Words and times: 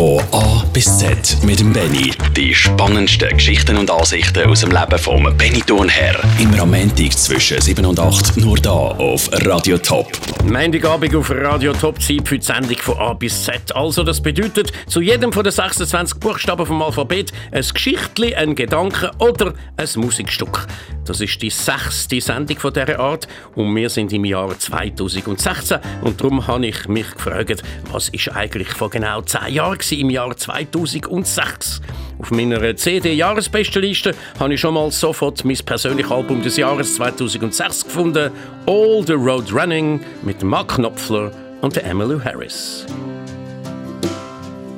Von 0.00 0.18
A 0.32 0.64
bis 0.72 0.96
Z 0.96 1.36
mit 1.44 1.60
dem 1.60 1.74
Benny. 1.74 2.10
Die 2.34 2.54
spannendsten 2.54 3.28
Geschichten 3.36 3.76
und 3.76 3.90
Ansichten 3.90 4.48
aus 4.48 4.62
dem 4.62 4.70
Leben 4.70 4.98
vom 4.98 5.24
Benny 5.36 5.60
Thurnherr. 5.60 6.18
Immer 6.38 6.60
am 6.60 6.70
Montag 6.70 7.12
zwischen 7.12 7.60
7 7.60 7.84
und 7.84 8.00
8 8.00 8.38
nur 8.38 8.56
da 8.56 8.70
auf 8.70 9.28
Radio 9.44 9.76
Top. 9.76 10.10
Montagabend 10.44 11.14
auf 11.14 11.30
Radio 11.30 11.74
Top 11.74 12.00
Zeit 12.00 12.26
für 12.26 12.38
die 12.38 12.46
Sendung 12.46 12.78
von 12.78 12.96
A 12.96 13.12
bis 13.12 13.44
Z. 13.44 13.76
Also 13.76 14.02
das 14.02 14.22
bedeutet, 14.22 14.72
zu 14.86 15.02
jedem 15.02 15.34
von 15.34 15.44
den 15.44 15.52
26 15.52 16.18
Buchstaben 16.18 16.64
vom 16.64 16.80
Alphabet 16.80 17.30
ein 17.52 17.60
Geschichtli, 17.60 18.34
ein 18.34 18.54
Gedanke 18.54 19.10
oder 19.18 19.52
ein 19.76 19.88
Musikstück. 19.96 20.66
Das 21.04 21.20
ist 21.20 21.42
die 21.42 21.50
sechste 21.50 22.20
Sendung 22.20 22.58
von 22.58 22.72
dieser 22.72 23.00
Art 23.00 23.26
und 23.54 23.74
wir 23.74 23.90
sind 23.90 24.12
im 24.12 24.24
Jahr 24.24 24.56
2016 24.56 25.78
und 26.02 26.20
darum 26.20 26.46
habe 26.46 26.66
ich 26.66 26.88
mich 26.88 27.10
gefragt, 27.10 27.62
was 27.90 28.08
ist 28.10 28.28
eigentlich 28.28 28.68
vor 28.68 28.90
genau 28.90 29.20
10 29.20 29.52
Jahren 29.52 29.78
im 29.94 30.10
Jahr 30.10 30.36
2006. 30.36 31.80
Auf 32.20 32.30
meiner 32.30 32.76
CD-Jahresbestenliste 32.76 34.14
habe 34.38 34.54
ich 34.54 34.60
schon 34.60 34.74
mal 34.74 34.90
sofort 34.90 35.44
mein 35.44 35.56
persönliches 35.64 36.12
Album 36.12 36.42
des 36.42 36.56
Jahres 36.56 36.94
2006 36.96 37.84
gefunden, 37.84 38.30
All 38.66 39.02
the 39.06 39.14
Road 39.14 39.52
Running 39.52 40.00
mit 40.22 40.42
Mark 40.42 40.74
Knopfler 40.74 41.32
und 41.62 41.76
Emmylou 41.78 42.22
Harris. 42.22 42.86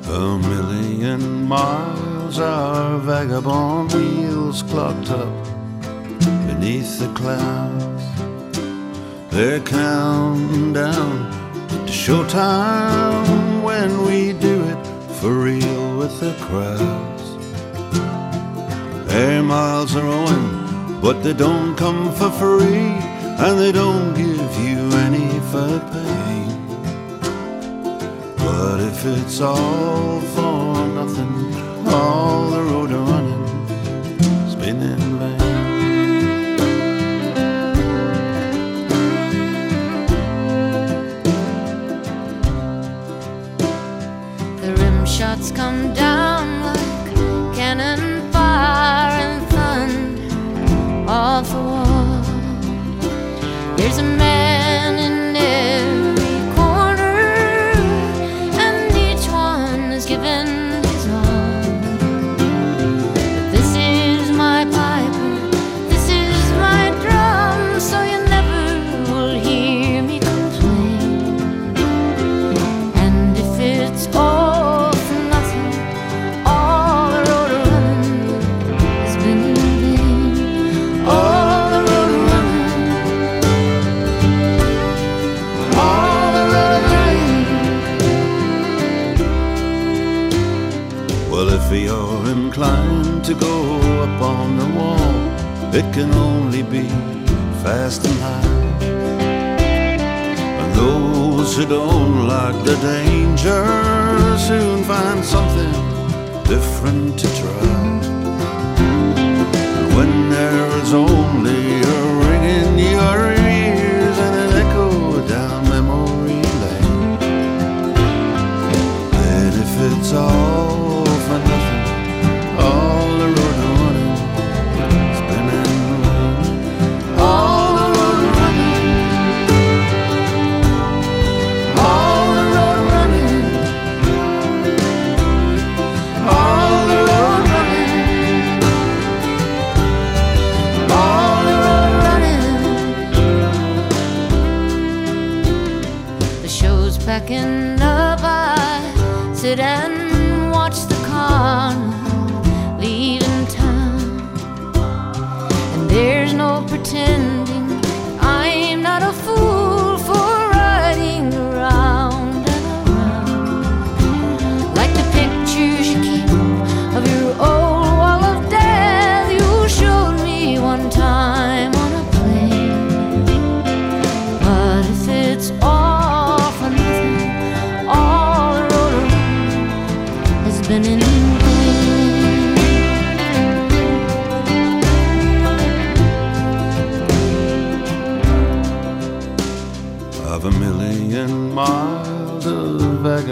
A 0.09 0.37
million 0.37 1.47
miles 1.47 2.39
our 2.39 2.99
vagabond 2.99 3.93
wheels 3.93 4.63
clocked 4.63 5.09
up 5.09 5.27
beneath 6.47 6.99
the 6.99 7.07
clouds. 7.13 8.03
They're 9.31 9.59
counting 9.61 10.73
down 10.73 11.31
to 11.67 11.91
showtime 11.91 13.63
when 13.63 14.05
we 14.05 14.33
do 14.33 14.63
it 14.69 14.92
for 15.23 15.35
real 15.35 15.97
with 15.97 16.19
the 16.19 16.33
crowds. 16.41 17.27
Air 19.09 19.41
miles 19.41 19.95
are 19.95 20.05
owing, 20.05 20.99
but 20.99 21.23
they 21.23 21.31
don't 21.31 21.77
come 21.77 22.13
for 22.13 22.29
free, 22.29 22.91
and 23.45 23.57
they 23.57 23.71
don't 23.71 24.13
give 24.15 24.51
you 24.67 24.79
any 25.07 25.29
for 25.49 25.79
pain. 25.93 26.51
But 28.35 28.81
if 28.81 29.05
it's 29.05 29.39
all 29.39 30.19
for 30.35 30.87
nothing, 30.99 31.33
all 31.87 32.49
the 32.49 32.61
road 32.61 32.91
running 32.91 33.67
has 34.43 34.55
been 34.55 34.81
in 34.81 34.99
vain. 35.19 35.42
Shots 45.13 45.51
come 45.51 45.93
down 45.93 46.61
like 46.61 47.15
cannon 47.55 48.31
fire 48.31 49.11
and 49.11 49.47
thunder 49.51 51.11
off 51.11 51.47
the 51.51 51.55
wall. 51.55 52.21
There's 53.77 53.99
a 53.99 54.03
man 54.03 54.97
in 54.97 55.22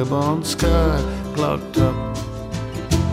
vagabond 0.04 0.46
sky 0.46 1.00
clocked 1.36 1.78
up 1.78 2.18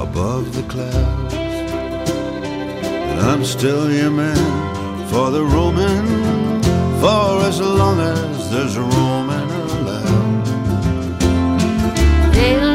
above 0.00 0.54
the 0.54 0.62
clouds. 0.68 1.34
And 1.34 3.20
I'm 3.20 3.44
still 3.44 3.92
your 3.92 4.10
man 4.10 5.06
for 5.08 5.30
the 5.30 5.44
roaming, 5.44 6.62
for 7.00 7.46
as 7.46 7.60
long 7.60 8.00
as 8.00 8.50
there's 8.50 8.78
roaming 8.78 9.50
allowed. 9.76 10.44
There'll 12.32 12.67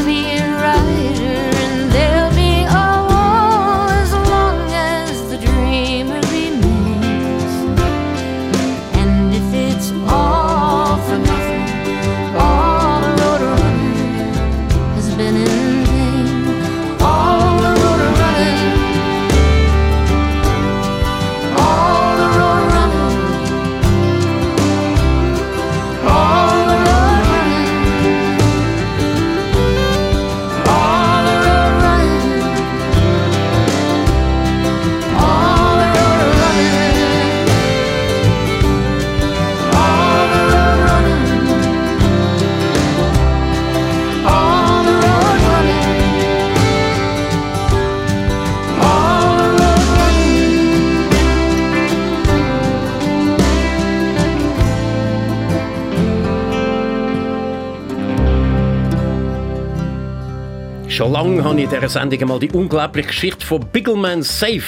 habe 61.54 61.62
ich 61.62 61.72
in 61.72 61.82
dieser 61.82 61.90
Sendung 61.90 62.30
mal 62.30 62.40
die 62.40 62.50
unglaubliche 62.50 63.10
Geschichte 63.10 63.46
von 63.46 63.64
Biggleman 63.72 64.24
Safe 64.24 64.64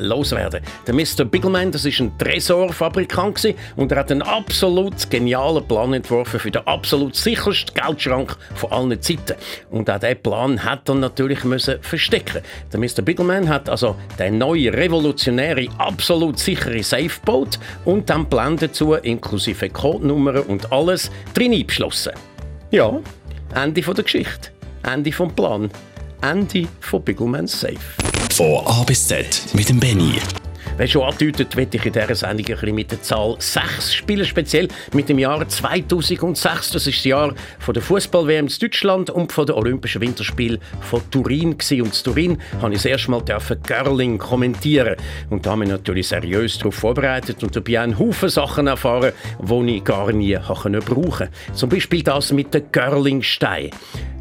loswerden. 0.00 0.62
Der 0.84 0.92
Mr. 0.92 1.24
Biggleman, 1.24 1.70
das 1.70 1.84
ist 1.84 2.00
ein 2.00 2.18
Tresorfabrikant 2.18 3.54
und 3.76 3.92
er 3.92 3.98
hat 3.98 4.10
einen 4.10 4.22
absolut 4.22 5.08
genialen 5.10 5.64
Plan 5.68 5.94
entworfen 5.94 6.40
für 6.40 6.50
den 6.50 6.66
absolut 6.66 7.14
sichersten 7.14 7.72
Geldschrank 7.72 8.36
von 8.56 8.72
allen 8.72 9.00
Zeiten. 9.00 9.36
Und 9.70 9.88
auch 9.88 10.00
diesen 10.00 10.22
Plan 10.24 10.64
hat 10.64 10.88
er 10.88 10.96
natürlich 10.96 11.44
müssen 11.44 11.80
verstecken. 11.82 12.42
Der 12.72 12.80
Mr. 12.80 13.02
Biggleman 13.02 13.48
hat 13.48 13.68
also 13.68 13.94
den 14.18 14.38
neuen 14.38 14.74
revolutionäre, 14.74 15.68
absolut 15.78 16.40
sichere 16.40 16.82
Safe 16.82 17.10
gebaut 17.24 17.60
und 17.84 18.10
dann 18.10 18.28
Plan 18.28 18.56
dazu 18.56 18.94
inklusive 18.94 19.70
Codenummern 19.70 20.42
und 20.42 20.72
alles 20.72 21.12
drin 21.32 21.52
eingeschlossen. 21.52 22.12
Ja, 22.72 22.98
Ende 23.54 23.82
der 23.82 24.02
Geschichte. 24.02 24.48
Ende 24.82 25.12
vom 25.12 25.32
Plan. 25.32 25.70
Ende 26.24 26.66
von 26.80 27.02
Biggleman 27.02 27.46
Safe. 27.46 27.74
Von 28.32 28.66
A 28.66 28.82
bis 28.84 29.06
Z 29.06 29.42
mit 29.52 29.68
dem 29.68 29.78
Benny. 29.78 30.14
Wie 30.78 30.88
schon 30.88 31.02
angedeutet, 31.02 31.54
möchte 31.54 31.76
ich 31.76 31.84
in 31.84 31.92
dieser 31.92 32.14
Sendung 32.14 32.46
ein 32.46 32.54
bisschen 32.54 32.74
mit 32.74 32.90
der 32.90 33.02
Zahl 33.02 33.36
6 33.38 33.92
spielen, 33.92 34.24
speziell 34.24 34.68
mit 34.94 35.10
dem 35.10 35.18
Jahr 35.18 35.46
2006. 35.46 36.70
Das 36.70 36.86
ist 36.86 36.96
das 36.96 37.04
Jahr 37.04 37.34
von 37.58 37.74
der 37.74 37.82
Fußball-WM 37.82 38.46
in 38.46 38.52
Deutschland 38.58 39.10
und 39.10 39.32
von 39.32 39.44
den 39.44 39.54
Olympischen 39.54 40.00
Winterspielen 40.00 40.58
von 40.80 41.02
Turin. 41.10 41.52
Und 41.52 41.70
in 41.70 41.92
Turin 41.92 42.38
habe 42.62 42.72
ich 42.72 42.78
das 42.78 42.86
erste 42.86 43.10
Mal 43.10 43.22
Curling 43.22 44.16
kommentieren. 44.16 44.96
Und 45.28 45.44
da 45.44 45.50
habe 45.50 45.64
ich 45.64 45.70
natürlich 45.70 46.08
seriös 46.08 46.56
darauf 46.56 46.74
vorbereitet 46.74 47.42
und 47.42 47.54
dabei 47.54 47.80
einen 47.80 47.98
Haufen 47.98 48.30
Sachen 48.30 48.66
erfahren, 48.66 49.12
die 49.38 49.76
ich 49.76 49.84
gar 49.84 50.10
nie 50.10 50.34
brauchen 50.38 50.80
konnte. 50.80 51.28
Zum 51.52 51.68
Beispiel 51.68 52.02
das 52.02 52.32
mit 52.32 52.54
dem 52.54 52.72
Curlingstein. 52.72 53.70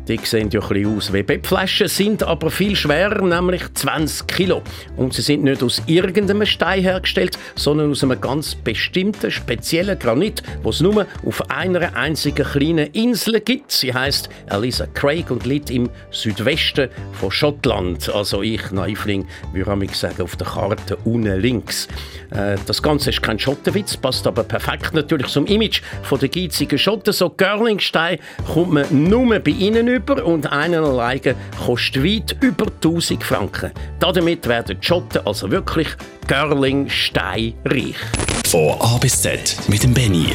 Die 0.10 0.18
sehen 0.18 0.50
ja 0.52 0.60
ein 0.60 0.98
aus 0.98 1.14
wie 1.14 1.24
Bettflaschen, 1.24 1.88
sind 1.88 2.24
aber 2.24 2.52
viel 2.52 2.76
schwerer, 2.76 3.22
nämlich 3.22 3.62
20 3.74 4.28
Kilo. 4.28 4.62
Und 4.98 5.14
sie 5.14 5.22
sind 5.22 5.46
nicht 5.46 5.64
aus 5.64 5.82
irgendeinem 5.86 6.46
Stein 6.46 6.82
hergestellt, 6.82 7.38
sondern 7.56 7.92
aus 7.92 8.04
einem 8.04 8.20
ganz 8.20 8.54
bestimmten, 8.54 9.32
speziellen 9.32 9.98
Granit, 9.98 10.44
wo 10.62 10.72
es 10.72 10.82
nur 10.82 11.08
auf 11.26 11.50
einer 11.50 11.96
einzigen 11.96 12.46
kleinen 12.46 12.88
Insel 12.88 13.40
gibt. 13.40 13.72
Sie 13.72 13.94
heißt 13.94 14.28
Elisa 14.50 14.88
Craig 14.88 15.32
und 15.32 15.46
liegt 15.46 15.70
im 15.70 15.90
Südwesten 16.12 16.90
von 17.14 17.32
Schottland. 17.32 18.14
Also 18.14 18.42
ich, 18.42 18.72
Naivling, 18.72 19.26
würde 19.54 19.86
ich 19.86 19.96
sagen, 19.96 20.22
auf 20.22 20.36
der 20.36 20.48
Karte 20.48 20.98
unten 21.06 21.40
links. 21.40 21.88
Äh, 22.32 22.58
das 22.66 22.82
Ganze 22.82 23.12
ist 23.12 23.22
kein 23.22 23.40
Schottenwitz, 23.40 23.96
passt 23.96 24.28
aber 24.28 24.44
perfekt 24.44 24.94
natürlich 24.94 25.28
zum 25.28 25.46
Image 25.46 25.82
von 26.02 26.20
der 26.20 26.28
geizigen 26.28 26.78
Schotten. 26.78 27.14
So 27.14 27.30
Görlingstein 27.30 28.20
kommt 28.54 28.74
man 28.74 28.86
nur 29.10 29.40
bei 29.40 29.52
ihnen 29.52 29.93
über 29.94 30.26
und 30.26 30.52
einen 30.52 30.84
alleine 30.84 31.36
kostet 31.66 32.04
weit 32.04 32.36
über 32.42 32.66
1000 32.66 33.24
Franken. 33.24 33.72
Damit 34.00 34.48
werden 34.48 34.78
die 34.80 34.86
Schotten 34.86 35.26
also 35.26 35.52
wirklich 35.52 35.88
Görlingstein 36.28 37.54
reich. 37.66 37.96
Von 38.48 38.80
A 38.80 38.98
bis 38.98 39.22
Z 39.22 39.58
mit 39.68 39.84
dem 39.84 39.94
Benny 39.94 40.28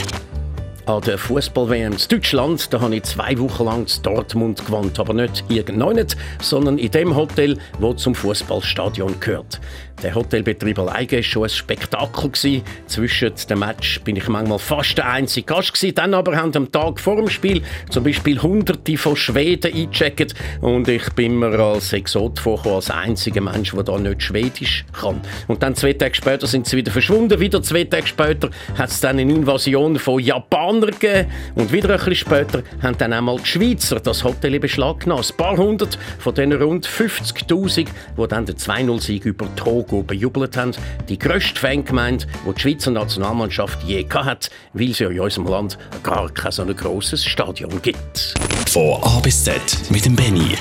an 0.89 1.03
der 1.03 1.19
Fußball-WM 1.19 1.93
in 1.93 1.99
Deutschland. 2.09 2.73
Da 2.73 2.81
habe 2.81 2.97
ich 2.97 3.03
zwei 3.03 3.39
Wochen 3.39 3.65
lang 3.65 3.87
in 3.87 4.03
Dortmund 4.03 4.65
gewohnt, 4.65 4.99
aber 4.99 5.13
nicht 5.13 5.45
irgendwo 5.49 5.93
sondern 6.41 6.79
in 6.79 6.91
dem 6.91 7.15
Hotel, 7.15 7.59
wo 7.79 7.93
zum 7.93 8.15
Fußballstadion 8.15 9.21
gehört. 9.21 9.61
Der 10.03 10.15
Hotelbetrieb 10.15 10.79
alleine 10.79 11.11
war 11.11 11.23
schon 11.23 11.43
ein 11.45 11.49
Spektakel. 11.49 12.31
Gewesen. 12.31 12.63
Zwischen 12.87 13.33
dem 13.51 13.59
Match 13.59 14.01
bin 14.03 14.17
ich 14.17 14.29
manchmal 14.29 14.59
fast 14.59 14.97
der 14.97 15.09
einzige 15.09 15.47
Gast. 15.47 15.75
Gewesen. 15.75 15.95
Dann 15.95 16.15
aber 16.15 16.37
haben 16.37 16.55
am 16.55 16.71
Tag 16.71 17.01
vor 17.01 17.17
dem 17.17 17.29
Spiel 17.29 17.63
zum 17.91 18.05
Beispiel 18.05 18.41
Hunderte 18.41 18.97
von 18.97 19.17
Schweden 19.17 19.75
eingecheckt 19.75 20.35
und 20.61 20.89
ich 20.89 21.13
bin 21.15 21.39
mir 21.39 21.59
als 21.59 21.93
Exot 21.93 22.39
vorgekommen, 22.39 22.77
als 22.77 22.91
einziger 22.91 23.41
Mensch, 23.41 23.73
der 23.73 23.83
da 23.83 23.99
nicht 23.99 24.23
Schwedisch 24.23 24.85
kann. 24.93 25.21
Und 25.49 25.63
dann 25.63 25.75
zwei 25.75 25.93
Tage 25.93 26.15
später 26.15 26.47
sind 26.47 26.67
sie 26.67 26.77
wieder 26.77 26.93
verschwunden. 26.93 27.41
Wieder 27.41 27.63
zwei 27.63 27.85
Tage 27.85 28.07
später 28.07 28.51
hat 28.77 28.91
es 28.91 29.01
dann 29.01 29.19
eine 29.19 29.33
Invasion 29.33 29.99
von 29.99 30.21
Japanern 30.21 30.91
gegeben. 30.91 31.31
Und 31.57 31.73
wieder 31.73 31.91
ein 31.91 31.97
bisschen 31.97 32.15
später 32.15 32.63
haben 32.83 32.97
dann 32.99 33.13
einmal 33.13 33.39
die 33.39 33.47
Schweizer 33.47 33.99
das 34.01 34.23
Hotel 34.23 34.55
in 34.55 34.61
Beschlag 34.61 35.01
genommen. 35.01 35.25
Ein 35.29 35.37
paar 35.37 35.57
hundert 35.57 35.99
von 36.19 36.35
den 36.35 36.53
rund 36.53 36.87
50'000, 36.87 37.87
die 38.17 38.29
dann 38.29 38.47
den 38.47 38.57
2-0-Sieg 38.57 39.25
über 39.25 39.47
Togo 39.89 40.03
bejubelt 40.03 40.57
haben. 40.57 40.73
Die 41.09 41.19
grösste 41.19 41.59
Fangemeinde, 41.59 42.27
die 42.47 42.55
die 42.55 42.61
Schweizer 42.61 42.91
Nationalmannschaft 42.91 43.83
je 43.85 44.07
hat, 44.09 44.51
weil 44.73 44.91
es 44.91 44.99
ja 44.99 45.09
in 45.09 45.21
unserem 45.21 45.47
Land 45.47 45.79
gar 46.03 46.31
kein 46.31 46.53
so 46.53 46.65
grosses 46.67 47.25
Stadion 47.25 47.81
gibt. 47.83 48.35
Von 48.69 49.03
A 49.03 49.21
bis 49.21 49.45
Z 49.45 49.61
mit 49.91 50.05
dem 50.05 50.15
Benny. 50.15 50.57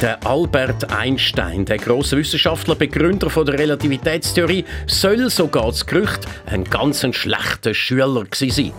Der 0.00 0.24
Albert 0.24 0.92
Einstein, 0.92 1.64
der 1.64 1.76
große 1.76 2.16
Wissenschaftler, 2.16 2.76
Begründer 2.76 3.28
von 3.28 3.44
der 3.44 3.58
Relativitätstheorie, 3.58 4.64
soll 4.86 5.28
sogar 5.28 5.66
das 5.66 5.84
Gerücht 5.84 6.20
ein 6.46 6.62
ganz 6.62 7.04
schlechter 7.16 7.74
Schüler 7.74 8.24
sein. 8.32 8.72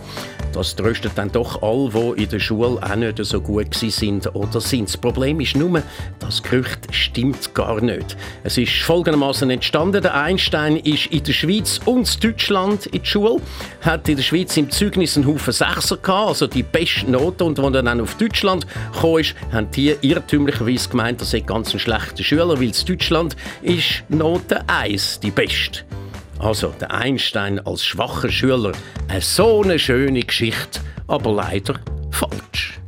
Das 0.52 0.74
tröstet 0.74 1.12
dann 1.14 1.30
doch 1.30 1.62
alle, 1.62 2.14
die 2.16 2.24
in 2.24 2.28
der 2.28 2.40
Schule 2.40 2.80
auch 2.82 2.96
nicht 2.96 3.24
so 3.24 3.40
gut 3.40 3.72
sind 3.72 4.34
oder 4.34 4.60
sind. 4.60 4.88
Das 4.88 4.96
Problem 4.96 5.40
ist 5.40 5.54
nur, 5.54 5.82
das 6.18 6.42
Gerücht 6.42 6.88
stimmt 6.90 7.54
gar 7.54 7.80
nicht. 7.80 8.16
Es 8.42 8.58
ist 8.58 8.72
folgendermaßen 8.82 9.48
entstanden: 9.48 10.02
Der 10.02 10.14
Einstein 10.14 10.76
ist 10.76 11.06
in 11.06 11.22
der 11.22 11.32
Schweiz 11.32 11.80
und 11.84 12.12
in 12.14 12.30
Deutschland 12.30 12.86
in 12.86 13.00
der 13.00 13.06
Schule, 13.06 13.36
hat 13.82 14.08
in 14.08 14.16
der 14.16 14.24
Schweiz 14.24 14.56
im 14.56 14.70
Zeugnis 14.70 15.16
einen 15.16 15.26
Haufen 15.26 15.52
Sechser 15.52 15.98
gehabt, 15.98 16.28
also 16.28 16.46
die 16.48 16.64
beste 16.64 17.08
Note. 17.08 17.44
Und 17.44 17.60
als 17.60 17.74
er 17.74 17.82
dann 17.82 18.00
auf 18.00 18.16
Deutschland 18.16 18.66
kam, 19.00 19.22
haben 19.52 19.70
die 19.70 19.94
irrtümlicherweise 20.00 20.88
gemeint, 20.88 21.09
er 21.18 21.24
sei 21.24 21.40
ganz 21.40 21.72
ein 21.72 21.80
schlechter 21.80 22.22
Schüler, 22.22 22.58
weil 22.58 22.64
in 22.64 22.74
Deutschland 22.86 23.36
ist 23.62 24.04
Note 24.08 24.68
1 24.68 25.20
die 25.20 25.30
beste. 25.30 25.80
Also 26.38 26.74
der 26.80 26.92
Einstein 26.92 27.58
als 27.66 27.84
schwacher 27.84 28.30
Schüler, 28.30 28.72
eine 29.08 29.20
so 29.20 29.62
eine 29.62 29.78
schöne 29.78 30.20
Geschichte, 30.20 30.80
aber 31.06 31.32
leider 31.32 31.80
falsch. 32.10 32.80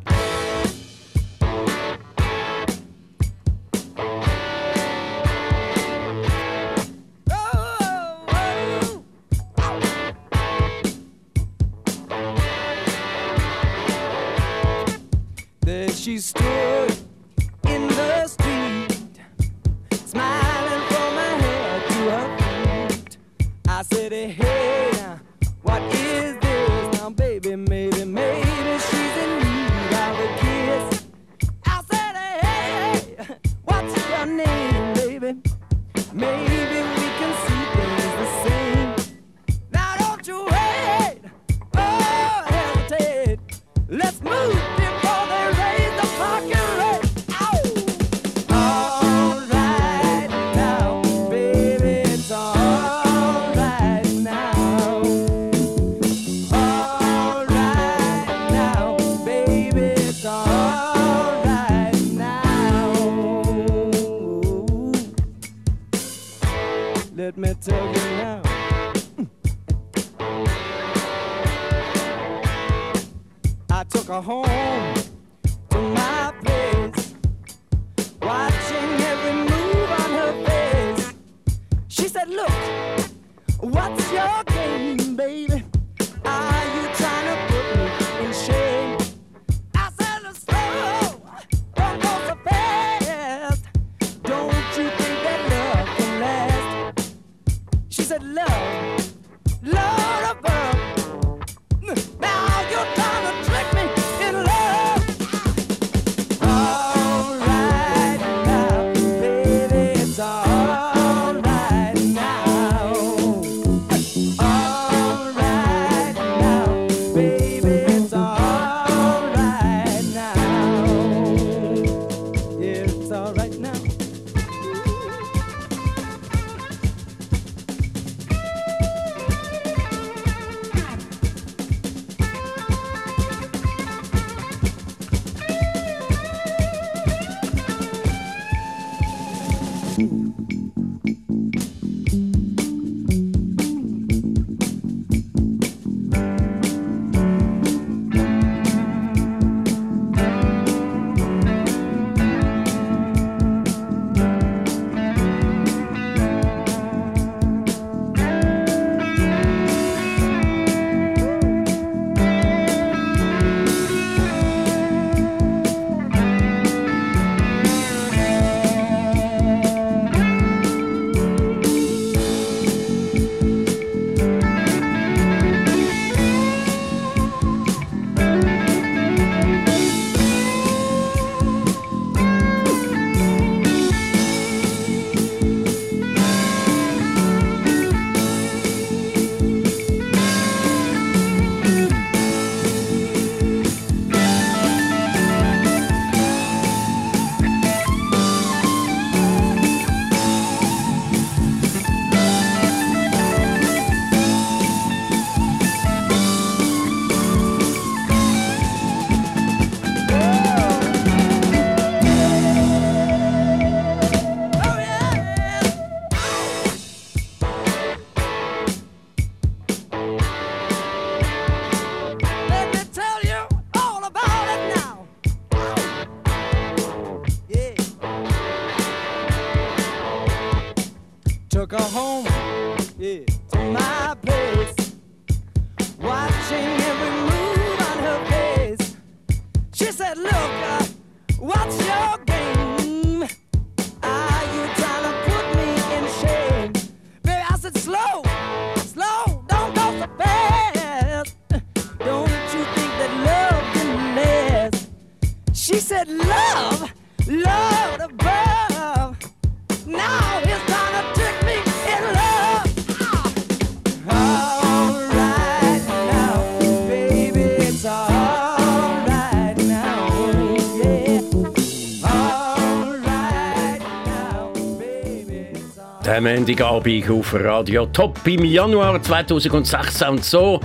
Montagabend 276.53 277.11
auf 277.11 277.35
Radio 277.35 277.87
Top 277.87 278.19
im 278.27 278.45
Januar 278.45 279.03
2016 279.03 280.09
und 280.09 280.23
so 280.23 280.61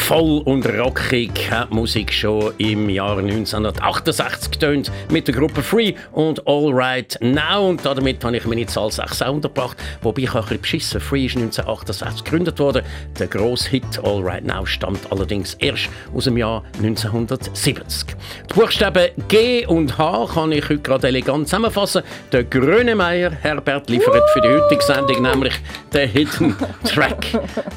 voll 0.00 0.42
und 0.44 0.66
rockig 0.66 1.50
hat 1.50 1.70
Musik 1.70 2.12
schon 2.12 2.52
im 2.58 2.88
Jahr 2.88 3.18
1968 3.18 4.50
getönt 4.50 4.90
mit 5.10 5.28
der 5.28 5.34
Gruppe 5.34 5.62
Free 5.62 5.94
und 6.12 6.44
All 6.46 6.72
Right 6.72 7.16
Now 7.20 7.68
und 7.68 7.84
damit 7.84 8.24
habe 8.24 8.36
ich 8.36 8.44
meine 8.44 8.66
Zahl 8.66 8.90
6 8.90 9.22
auch 9.22 9.34
untergebracht, 9.34 9.76
wobei 10.02 10.22
ich 10.22 10.30
auch 10.30 10.50
ein 10.50 10.58
bisschen 10.58 10.60
beschissen. 10.62 11.00
Free 11.00 11.26
ist 11.26 11.36
1968 11.36 12.24
gegründet 12.24 12.58
worden. 12.58 12.82
Der 13.18 13.26
grosse 13.26 13.70
Hit 13.70 13.84
All 14.02 14.22
Right 14.22 14.44
Now 14.44 14.66
stammt 14.66 15.00
allerdings 15.12 15.54
erst 15.54 15.88
aus 16.14 16.24
dem 16.24 16.36
Jahr 16.36 16.64
1970. 16.78 18.16
Die 18.50 18.54
Buchstaben 18.54 19.10
G 19.28 19.66
und 19.66 19.98
H 19.98 20.28
kann 20.34 20.52
ich 20.52 20.64
heute 20.64 20.78
gerade 20.78 21.08
elegant 21.08 21.48
zusammenfassen. 21.48 22.02
Der 22.32 22.44
Grönemeyer 22.44 23.30
Herbert 23.30 23.90
liefert 23.90 24.28
für 24.32 24.40
die 24.40 24.48
heutige 24.48 24.82
Sendung 24.82 25.22
nämlich 25.22 25.54
den 25.92 26.08
Hidden 26.08 26.56
Track. 26.84 27.26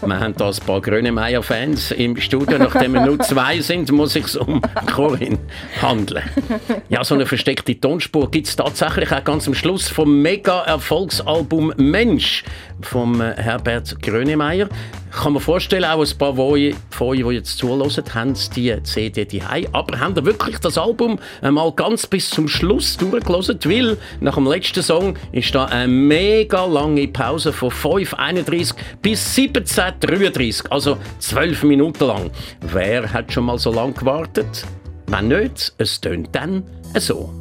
Wir 0.02 0.20
haben 0.20 0.36
da 0.36 0.50
ein 0.50 0.56
paar 0.66 0.82
Grönemeyer-Fans 0.82 1.92
im 1.92 2.13
Studio. 2.22 2.58
Nachdem 2.58 2.94
wir 2.94 3.06
nur 3.06 3.20
zwei 3.20 3.60
sind, 3.62 3.92
muss 3.92 4.16
ich 4.16 4.26
es 4.26 4.36
um 4.36 4.62
Corinne 4.94 5.40
handeln. 5.82 6.24
Ja, 6.90 7.04
so 7.04 7.16
eine 7.16 7.26
versteckte 7.26 7.80
Tonspur 7.80 8.30
gibt 8.32 8.48
es 8.48 8.56
tatsächlich 8.56 9.12
auch 9.12 9.24
ganz 9.24 9.48
am 9.48 9.54
Schluss 9.54 9.88
vom 9.88 10.22
Mega-Erfolgsalbum 10.22 11.74
Mensch 11.78 12.44
vom 12.82 13.22
äh, 13.22 13.34
Herbert 13.38 14.02
Grönemeyer. 14.02 14.70
Kann 15.14 15.34
man 15.34 15.42
vorstellen, 15.44 15.86
auch 15.86 16.04
ein 16.04 16.18
paar 16.18 16.36
von 16.36 16.46
euch, 16.54 16.76
die 17.24 17.36
jetzt 17.36 17.58
zuhören, 17.60 17.92
haben 18.16 18.34
die 18.56 18.84
CD 18.84 19.26
die 19.26 19.44
Aber 19.72 20.00
haben 20.00 20.16
ihr 20.16 20.26
wirklich 20.26 20.58
das 20.58 20.78
Album 20.78 21.20
mal 21.42 21.72
ganz 21.72 22.08
bis 22.08 22.32
zum 22.32 22.48
Schluss 22.48 22.98
durchgelesen? 22.98 23.60
Weil 23.64 23.98
nach 24.22 24.36
dem 24.36 24.48
letzten 24.48 24.82
Song 24.82 25.16
ist 25.32 25.54
da 25.54 25.66
eine 25.66 25.88
mega 25.88 26.66
lange 26.66 27.08
Pause 27.08 27.54
von 27.54 27.70
5.31 27.70 28.74
bis 29.04 29.36
17.33, 29.38 30.70
also 30.72 30.98
12 31.20 31.64
Minuten 31.64 32.06
lang. 32.06 32.32
Wer 32.62 33.14
hat 33.14 33.32
schon 33.32 33.46
mal 33.46 33.60
so 33.60 33.72
lange 33.72 33.94
gewartet? 33.94 34.66
Wenn 35.08 35.28
nicht, 35.28 35.74
es 35.78 36.02
tönt 36.02 36.30
dann 36.32 36.64
so. 36.98 37.32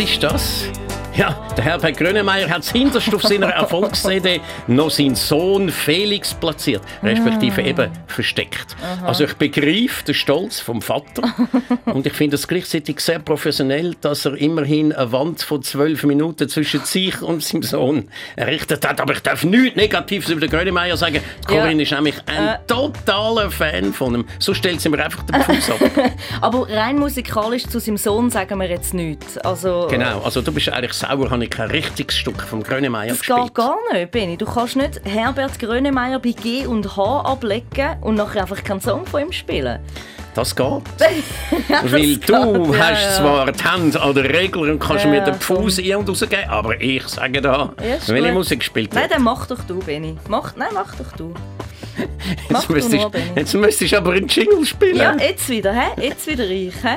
ist 0.00 0.22
das? 0.22 0.64
Ja, 1.14 1.46
der 1.54 1.64
Herbert 1.64 1.98
Grönemeyer 1.98 2.48
hat 2.48 2.64
hinterst 2.64 3.14
auf 3.14 3.22
seiner 3.22 3.48
Erfolgs-CD 3.50 4.40
noch 4.66 4.88
seinen 4.88 5.14
Sohn 5.14 5.68
Felix 5.68 6.32
platziert, 6.32 6.82
respektive 7.02 7.60
eben 7.60 7.90
versteckt. 8.06 8.69
Also 9.10 9.24
ich 9.24 9.34
begreife 9.34 10.04
den 10.06 10.14
Stolz 10.14 10.60
vom 10.60 10.80
Vater 10.82 11.22
und 11.86 12.06
ich 12.06 12.12
finde 12.12 12.36
es 12.36 12.46
gleichzeitig 12.48 13.00
sehr 13.00 13.18
professionell, 13.18 13.94
dass 14.00 14.24
er 14.24 14.34
immerhin 14.36 14.92
eine 14.92 15.10
Wand 15.12 15.42
von 15.42 15.62
zwölf 15.62 16.04
Minuten 16.04 16.48
zwischen 16.48 16.80
sich 16.84 17.20
und 17.22 17.42
seinem 17.42 17.62
Sohn 17.62 18.08
errichtet 18.36 18.86
hat. 18.86 19.00
Aber 19.00 19.12
ich 19.12 19.20
darf 19.20 19.44
nichts 19.44 19.76
Negatives 19.76 20.28
über 20.30 20.40
den 20.40 20.50
Grönemeyer 20.50 20.96
sagen. 20.96 21.20
Die 21.48 21.54
Ja. 21.54 21.62
Corinne 21.62 21.82
ist 21.82 21.92
nämlich 21.92 22.14
ein 22.26 22.48
Äh. 22.48 22.58
totaler 22.66 23.50
Fan 23.50 23.92
von 23.92 24.14
ihm. 24.14 24.24
So 24.38 24.54
stellt 24.54 24.80
sie 24.80 24.88
mir 24.88 25.04
einfach 25.04 25.22
den 25.24 25.42
Fuß 25.42 25.70
ab. 25.70 25.80
Aber 26.40 26.68
rein 26.68 26.98
musikalisch 26.98 27.66
zu 27.66 27.78
seinem 27.80 27.96
Sohn 27.96 28.30
sagen 28.30 28.58
wir 28.58 28.68
jetzt 28.68 28.94
nichts. 28.94 29.36
Also, 29.38 29.86
Genau, 29.90 30.20
also 30.22 30.40
du 30.42 30.52
bist 30.52 30.68
eigentlich 30.68 30.92
sauer, 30.92 31.30
habe 31.30 31.44
ich 31.44 31.50
kein 31.50 31.70
richtiges 31.70 32.16
Stück 32.16 32.42
vom 32.42 32.62
Grönemeyer 32.62 33.08
Das 33.08 33.18
gespielt. 33.18 33.38
geht 33.46 33.54
gar 33.54 33.76
nicht, 33.92 34.10
Benni. 34.10 34.36
Du 34.36 34.46
kannst 34.46 34.76
nicht 34.76 35.00
Herbert 35.04 35.58
Grönemeyer 35.58 36.18
bei 36.18 36.30
G 36.32 36.66
und 36.66 36.96
H 36.96 37.20
ablegen 37.22 37.96
und 38.02 38.14
nachher 38.14 38.42
einfach 38.42 38.62
keinen 38.62 38.80
Song 38.80 38.99
von 39.06 39.22
ihm 39.22 39.32
spielen. 39.32 39.78
Das 40.34 40.54
geht. 40.54 40.66
Weil 41.84 42.16
du 42.16 42.16
geht, 42.16 42.28
ja, 42.28 42.78
hast 42.78 43.02
ja. 43.02 43.12
zwar 43.18 43.50
die 43.52 43.64
Hände 43.64 44.00
an 44.00 44.14
der 44.14 44.24
Regel 44.32 44.70
und 44.70 44.78
kannst 44.78 45.04
Ja, 45.04 45.10
mir 45.10 45.20
den. 45.22 45.34
Fuß 45.34 45.80
ein- 45.80 45.96
und 45.96 46.08
rausgeben, 46.08 46.48
aber 46.48 46.80
ich 46.80 47.02
sage 47.08 47.40
da, 47.40 47.72
welche 48.06 48.22
gut. 48.22 48.32
Musik 48.34 48.60
gespielt 48.60 48.94
Nein, 48.94 49.08
dann 49.10 49.22
mach 49.22 49.46
doch 49.46 49.62
du, 49.64 49.80
Benni. 49.80 50.16
Mach, 50.28 50.54
nein, 50.54 50.68
mach 50.72 50.94
doch 50.94 51.10
du. 51.16 51.34
mach 52.48 52.60
Jetzt 52.60 52.68
du 52.68 52.72
müsstest, 52.74 52.94
nur, 52.96 53.10
Benni. 53.10 53.24
jetzt 53.34 53.54
müsstest 53.54 53.92
du 53.92 53.96
aber 53.98 54.12
einen 54.12 54.28
Jingle 54.28 54.64
spielen. 54.64 54.96
Ja, 54.96 55.16
jetzt 55.18 55.48
wieder, 55.48 55.72
hä? 55.72 56.00
Jetzt 56.00 56.26
wieder 56.28 56.48
ich, 56.48 56.74
hä? 56.82 56.96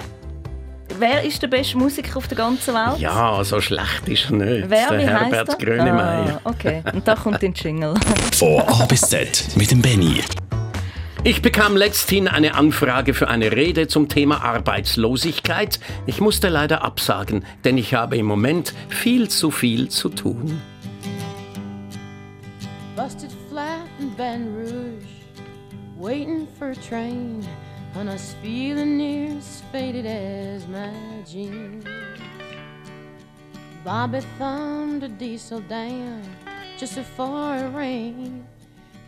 Wer 0.99 1.23
ist 1.23 1.41
der 1.41 1.47
beste 1.47 1.75
Musiker 1.75 2.17
auf 2.17 2.27
der 2.27 2.37
ganzen 2.37 2.75
Welt? 2.75 2.99
Ja, 2.99 3.43
so 3.43 3.59
schlecht 3.59 4.07
ist 4.07 4.25
er 4.29 4.35
nicht. 4.35 4.69
Wer, 4.69 4.89
der 4.91 4.99
Herbert 5.21 5.49
er? 5.49 5.55
Grönemeyer. 5.55 6.39
Ah, 6.43 6.49
okay, 6.49 6.83
und 6.93 7.07
da 7.07 7.15
kommt 7.15 7.41
den 7.41 7.53
Jingle. 7.53 7.95
Von 8.35 8.61
A 8.61 8.85
bis 8.85 9.01
Z 9.01 9.47
mit 9.55 9.71
dem 9.71 9.81
Benny. 9.81 10.21
Ich 11.25 11.41
bekam 11.41 11.77
letzthin 11.77 12.27
eine 12.27 12.55
Anfrage 12.55 13.13
für 13.13 13.29
eine 13.29 13.53
Rede 13.53 13.87
zum 13.87 14.09
Thema 14.09 14.43
Arbeitslosigkeit. 14.43 15.79
Ich 16.05 16.19
musste 16.19 16.49
leider 16.49 16.83
absagen, 16.83 17.45
denn 17.63 17.77
ich 17.77 17.93
habe 17.93 18.17
im 18.17 18.25
Moment 18.25 18.73
viel 18.89 19.29
zu 19.29 19.49
viel 19.49 19.87
zu 19.87 20.09
tun. 20.09 20.61
busted 22.95 23.31
flat 23.49 23.87
in 23.99 24.13
Baton 24.15 24.53
Rouge, 24.55 25.07
waiting 25.97 26.47
for 26.59 26.71
a 26.71 26.75
train, 26.75 27.43
and 27.95 28.09
I 28.09 28.13
was 28.13 28.35
feeling 28.41 28.97
near 28.97 29.37
as 29.37 29.63
faded 29.71 30.05
as 30.05 30.67
my 30.67 30.91
jeans. 31.25 31.85
Bobby 33.83 34.19
thumbed 34.37 35.03
a 35.03 35.09
diesel 35.09 35.61
down 35.61 36.21
just 36.77 36.95
before 36.95 37.55
it 37.57 37.73
rained 37.73 38.45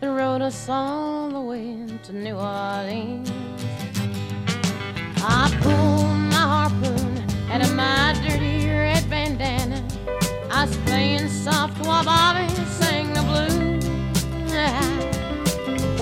and 0.01 0.15
rode 0.15 0.41
us 0.41 0.67
all 0.69 1.29
the 1.29 1.39
way 1.39 1.85
to 2.03 2.13
New 2.13 2.35
Orleans. 2.35 3.31
I 5.17 5.49
pulled 5.61 6.17
my 6.33 6.35
harpoon 6.35 7.23
out 7.49 7.61
of 7.61 7.73
my 7.75 8.13
dirty 8.25 8.67
red 8.67 9.09
bandana. 9.09 9.83
I 10.51 10.65
was 10.65 10.77
playing 10.85 11.27
soft 11.29 11.85
while 11.85 12.03
Bobby 12.03 12.47
sang 12.79 13.13
the 13.13 13.21
blues. 13.21 13.85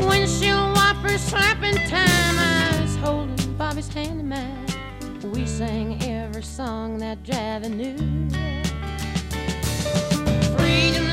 Windshield 0.07 0.75
wipers 0.75 1.21
slapping 1.21 1.77
time. 1.87 2.37
I 2.37 2.79
was 2.81 2.95
holding 2.97 3.53
Bobby's 3.57 3.87
hand 3.87 4.19
in 4.19 4.29
mine. 4.29 4.67
We 5.31 5.45
sang 5.45 6.01
every 6.03 6.43
song 6.43 6.97
that 6.99 7.23
Javi 7.23 7.69
knew. 7.69 7.97
Freedom 10.57 11.12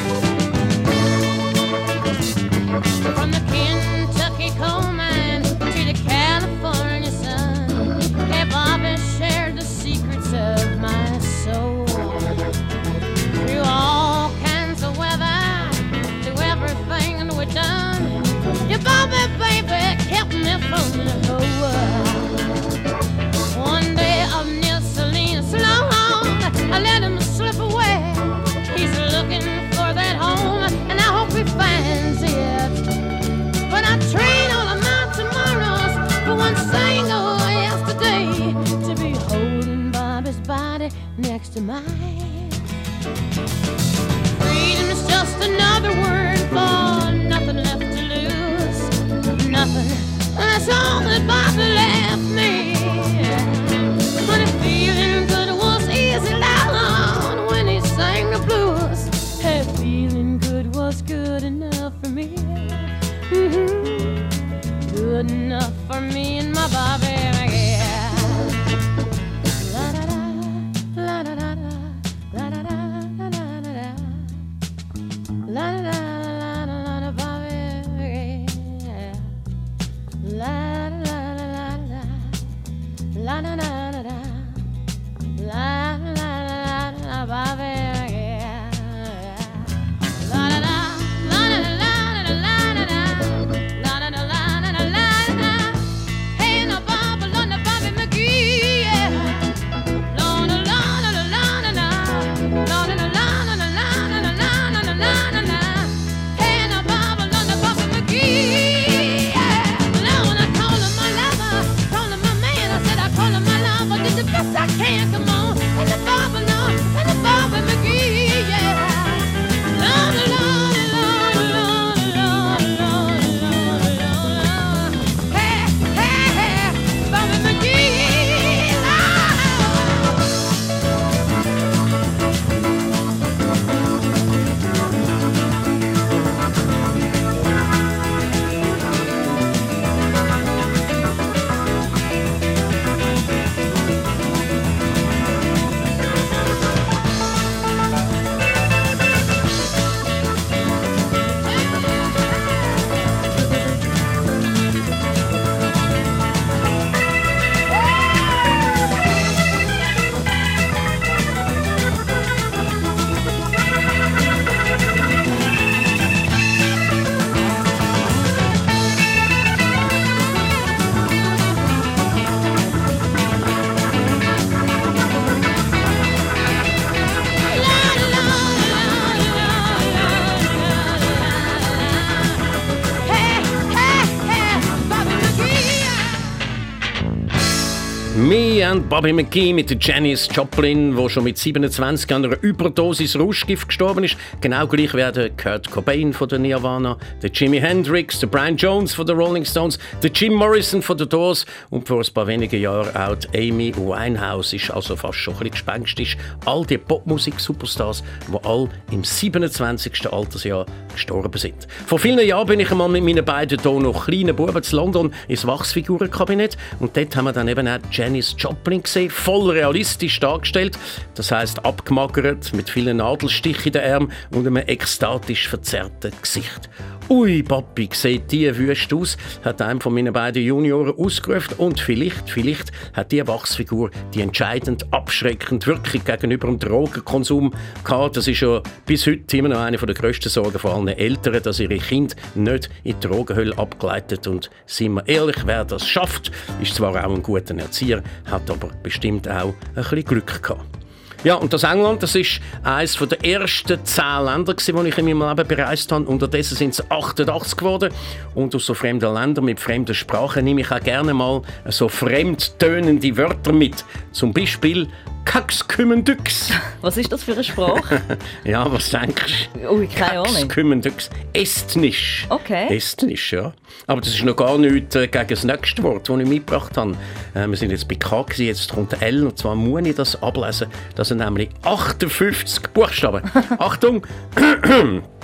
Me 188.71 188.77
and 188.77 188.87
Bobby 188.87 189.11
McGee 189.11 189.53
mit 189.53 189.83
Janis 189.83 190.29
Joplin, 190.33 190.95
wo 190.95 191.09
schon 191.09 191.25
mit 191.25 191.37
27 191.37 192.13
an 192.13 192.23
einer 192.23 192.41
Überdosis 192.41 193.19
Rauschgift 193.19 193.67
gestorben 193.67 194.05
ist. 194.05 194.15
Genau 194.39 194.65
gleich 194.65 194.93
wie 194.93 195.11
der 195.11 195.29
Kurt 195.31 195.69
Cobain 195.69 196.13
von 196.13 196.29
der 196.29 196.39
Nirvana, 196.39 196.97
der 197.21 197.31
Jimi 197.31 197.59
Hendrix, 197.59 198.21
der 198.21 198.27
Brian 198.27 198.55
Jones 198.55 198.93
von 198.93 199.05
der 199.05 199.17
Rolling 199.17 199.43
Stones, 199.43 199.77
der 200.01 200.11
Jim 200.11 200.35
Morrison 200.35 200.81
von 200.81 200.97
der 200.97 201.07
Doors 201.07 201.45
und 201.69 201.85
vor 201.85 201.97
ein 201.99 202.13
paar 202.13 202.27
wenigen 202.27 202.61
Jahren 202.61 202.95
auch 202.95 203.15
die 203.15 203.51
Amy 203.51 203.75
Winehouse 203.75 204.53
ist 204.53 204.71
also 204.71 204.95
fast 204.95 205.17
schon 205.17 205.33
ein 205.33 205.39
bisschen 205.39 205.51
gespenstisch. 205.51 206.17
All 206.45 206.65
die 206.65 206.77
Popmusik-Superstars, 206.77 208.03
die 208.31 208.45
all 208.47 208.69
im 208.91 209.03
27. 209.03 210.13
Altersjahr 210.13 210.65
gestorben 210.93 211.37
sind. 211.37 211.67
Vor 211.87 211.99
vielen 211.99 212.25
Jahren 212.25 212.47
bin 212.47 212.61
ich 212.61 212.71
einmal 212.71 212.87
mit 212.87 213.03
meinen 213.03 213.25
beiden 213.25 213.59
hier 213.59 213.79
noch 213.79 214.05
kleinen 214.05 214.33
Buben 214.33 214.63
zu 214.63 214.77
London 214.77 215.13
ins 215.27 215.45
Wachsfigurenkabinett 215.45 216.55
und 216.79 216.95
dort 216.95 217.13
haben 217.17 217.25
wir 217.25 217.33
dann 217.33 217.49
eben 217.49 217.67
auch 217.67 217.79
Janis 217.91 218.33
Joplin 218.37 218.60
gesehen, 218.63 219.09
voll 219.09 219.51
realistisch 219.51 220.19
dargestellt. 220.19 220.77
Das 221.15 221.31
heißt 221.31 221.65
abgemagert, 221.65 222.53
mit 222.53 222.69
vielen 222.69 222.97
Nadelstichen 222.97 223.67
in 223.67 223.73
den 223.73 223.93
Armen 223.93 224.11
und 224.31 224.47
einem 224.47 224.57
ekstatisch 224.57 225.47
verzerrten 225.47 226.11
Gesicht. 226.21 226.69
Ui, 227.09 227.43
Papi, 227.43 227.89
sieht 227.91 228.31
die 228.31 228.55
wüst 228.57 228.93
aus, 228.93 229.17
hat 229.43 229.61
einem 229.61 229.81
von 229.81 229.93
meinen 229.93 230.13
beiden 230.13 230.43
Junioren 230.43 230.95
ausgerufen 230.97 231.55
und 231.57 231.79
vielleicht, 231.79 232.29
vielleicht 232.29 232.71
hat 232.93 233.11
die 233.11 233.25
Wachsfigur 233.27 233.91
die 234.13 234.21
entscheidend 234.21 234.85
abschreckende 234.93 235.67
Wirkung 235.67 236.03
gegenüber 236.05 236.47
dem 236.47 236.59
Drogenkonsum 236.59 237.53
gehabt. 237.83 238.15
Das 238.15 238.27
ist 238.27 238.39
ja 238.39 238.61
bis 238.85 239.07
heute 239.07 239.37
immer 239.37 239.49
noch 239.49 239.59
eine 239.59 239.77
der 239.77 239.93
grössten 239.93 240.29
Sorgen 240.29 240.57
von 240.57 240.71
allen 240.71 240.97
Eltern, 240.97 241.41
dass 241.43 241.59
ihre 241.59 241.77
Kinder 241.77 242.15
nicht 242.35 242.69
in 242.83 242.97
die 242.99 243.07
Drogenhölle 243.07 243.57
abgleitet 243.57 244.27
und 244.27 244.49
sind 244.65 244.93
wir 244.93 245.07
ehrlich, 245.07 245.37
wer 245.45 245.65
das 245.65 245.85
schafft, 245.85 246.31
ist 246.61 246.75
zwar 246.75 246.91
auch 246.91 247.13
ein 247.13 247.23
guter 247.23 247.57
Erzieher, 247.57 248.03
hat 248.25 248.49
aber 248.49 248.69
bestimmt 248.83 249.27
auch 249.27 249.53
ein 249.75 249.75
bisschen 249.75 250.03
Glück 250.05 250.41
gehabt. 250.41 250.80
Ja, 251.23 251.35
und 251.35 251.53
das 251.53 251.61
England, 251.61 252.01
das 252.01 252.15
ist 252.15 252.41
eines 252.63 252.97
der 252.97 253.23
ersten 253.23 253.85
zehn 253.85 254.25
Länder, 254.25 254.55
die 254.55 254.89
ich 254.89 254.97
in 254.97 255.17
meinem 255.17 255.37
Leben 255.37 255.47
bereist 255.47 255.91
habe. 255.91 256.05
Unterdessen 256.05 256.57
sind 256.57 256.73
es 256.73 256.89
88 256.89 257.57
geworden. 257.57 257.93
Und 258.33 258.55
aus 258.55 258.65
so 258.65 258.73
fremden 258.73 259.13
Ländern 259.13 259.45
mit 259.45 259.59
fremden 259.59 259.93
Sprachen 259.93 260.43
nehme 260.43 260.61
ich 260.61 260.71
auch 260.71 260.79
gerne 260.79 261.13
mal 261.13 261.43
so 261.67 261.87
fremdtönende 261.89 263.15
Wörter 263.17 263.53
mit. 263.53 263.85
Zum 264.11 264.33
Beispiel 264.33 264.87
Kaxkümmendüx. 265.25 266.51
Was 266.81 266.97
ist 266.97 267.11
das 267.11 267.23
für 267.23 267.33
eine 267.33 267.43
Sprache? 267.43 268.01
ja, 268.43 268.71
was 268.71 268.89
denkst 268.89 269.49
du? 269.53 269.69
Oh, 269.69 269.87
keine 269.95 270.19
Ahnung. 270.19 270.33
Kaxkümmendüx. 270.33 271.09
Estnisch. 271.33 272.25
Okay. 272.29 272.75
Estnisch, 272.75 273.33
ja. 273.33 273.53
Aber 273.87 274.01
das 274.01 274.09
ist 274.15 274.23
noch 274.23 274.35
gar 274.35 274.57
nichts 274.57 274.95
äh, 274.95 275.07
gegen 275.07 275.27
das 275.27 275.43
nächste 275.43 275.83
Wort, 275.83 276.09
das 276.09 276.19
ich 276.19 276.27
mitgebracht 276.27 276.75
habe. 276.77 276.95
Äh, 277.33 277.47
wir 277.47 277.55
sind 277.55 277.71
jetzt 277.71 277.87
bei 277.87 277.95
K, 277.95 278.23
gewesen, 278.23 278.45
jetzt 278.45 278.73
kommt 278.73 279.01
L, 279.01 279.25
und 279.27 279.37
zwar 279.37 279.55
muss 279.55 279.85
ich 279.85 279.95
das 279.95 280.21
ablesen. 280.21 280.67
Das 280.95 281.09
sind 281.09 281.19
nämlich 281.19 281.49
58 281.63 282.67
Buchstaben. 282.73 283.21
Achtung! 283.59 284.05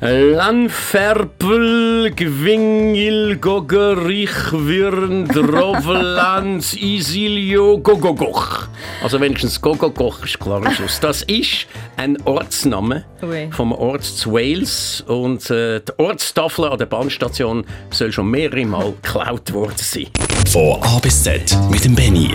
Lanferpel, 0.00 2.12
Gwingil, 2.14 3.36
Gogerich, 3.36 4.52
Wirn, 4.52 5.26
Drovlands, 5.26 6.74
Isilio, 6.80 7.78
Gogogoch. 7.78 8.68
Also 9.02 9.20
wenigstens 9.20 9.60
Gogogoch 9.60 10.24
ist 10.24 10.38
klar 10.38 10.64
am 10.64 10.72
Schluss. 10.72 11.00
Das 11.00 11.22
ist 11.22 11.66
ein 11.96 12.16
Ortsname 12.24 13.04
Ui. 13.22 13.48
vom 13.50 13.72
Ort 13.72 14.04
zu 14.04 14.32
Wales 14.34 15.02
und 15.06 15.50
äh, 15.50 15.80
die 15.80 15.92
Ortstafel 15.98 16.66
an 16.66 16.78
der 16.78 16.86
Bahnstation 16.86 17.64
soll 17.90 18.12
schon 18.12 18.30
mehrere 18.30 18.64
Mal 18.66 18.92
geklaut 19.02 19.52
worden 19.52 19.72
sein. 19.76 20.06
Von 20.48 20.80
A 20.82 20.98
bis 21.00 21.24
Z 21.24 21.56
mit 21.70 21.84
dem 21.84 21.94
Benny. 21.96 22.30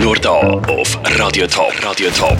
Nur 0.00 0.14
da 0.16 0.30
auf 0.38 0.96
Radio 1.18 1.46
Top. 1.48 1.72
Radio 1.84 2.08
Top. 2.10 2.38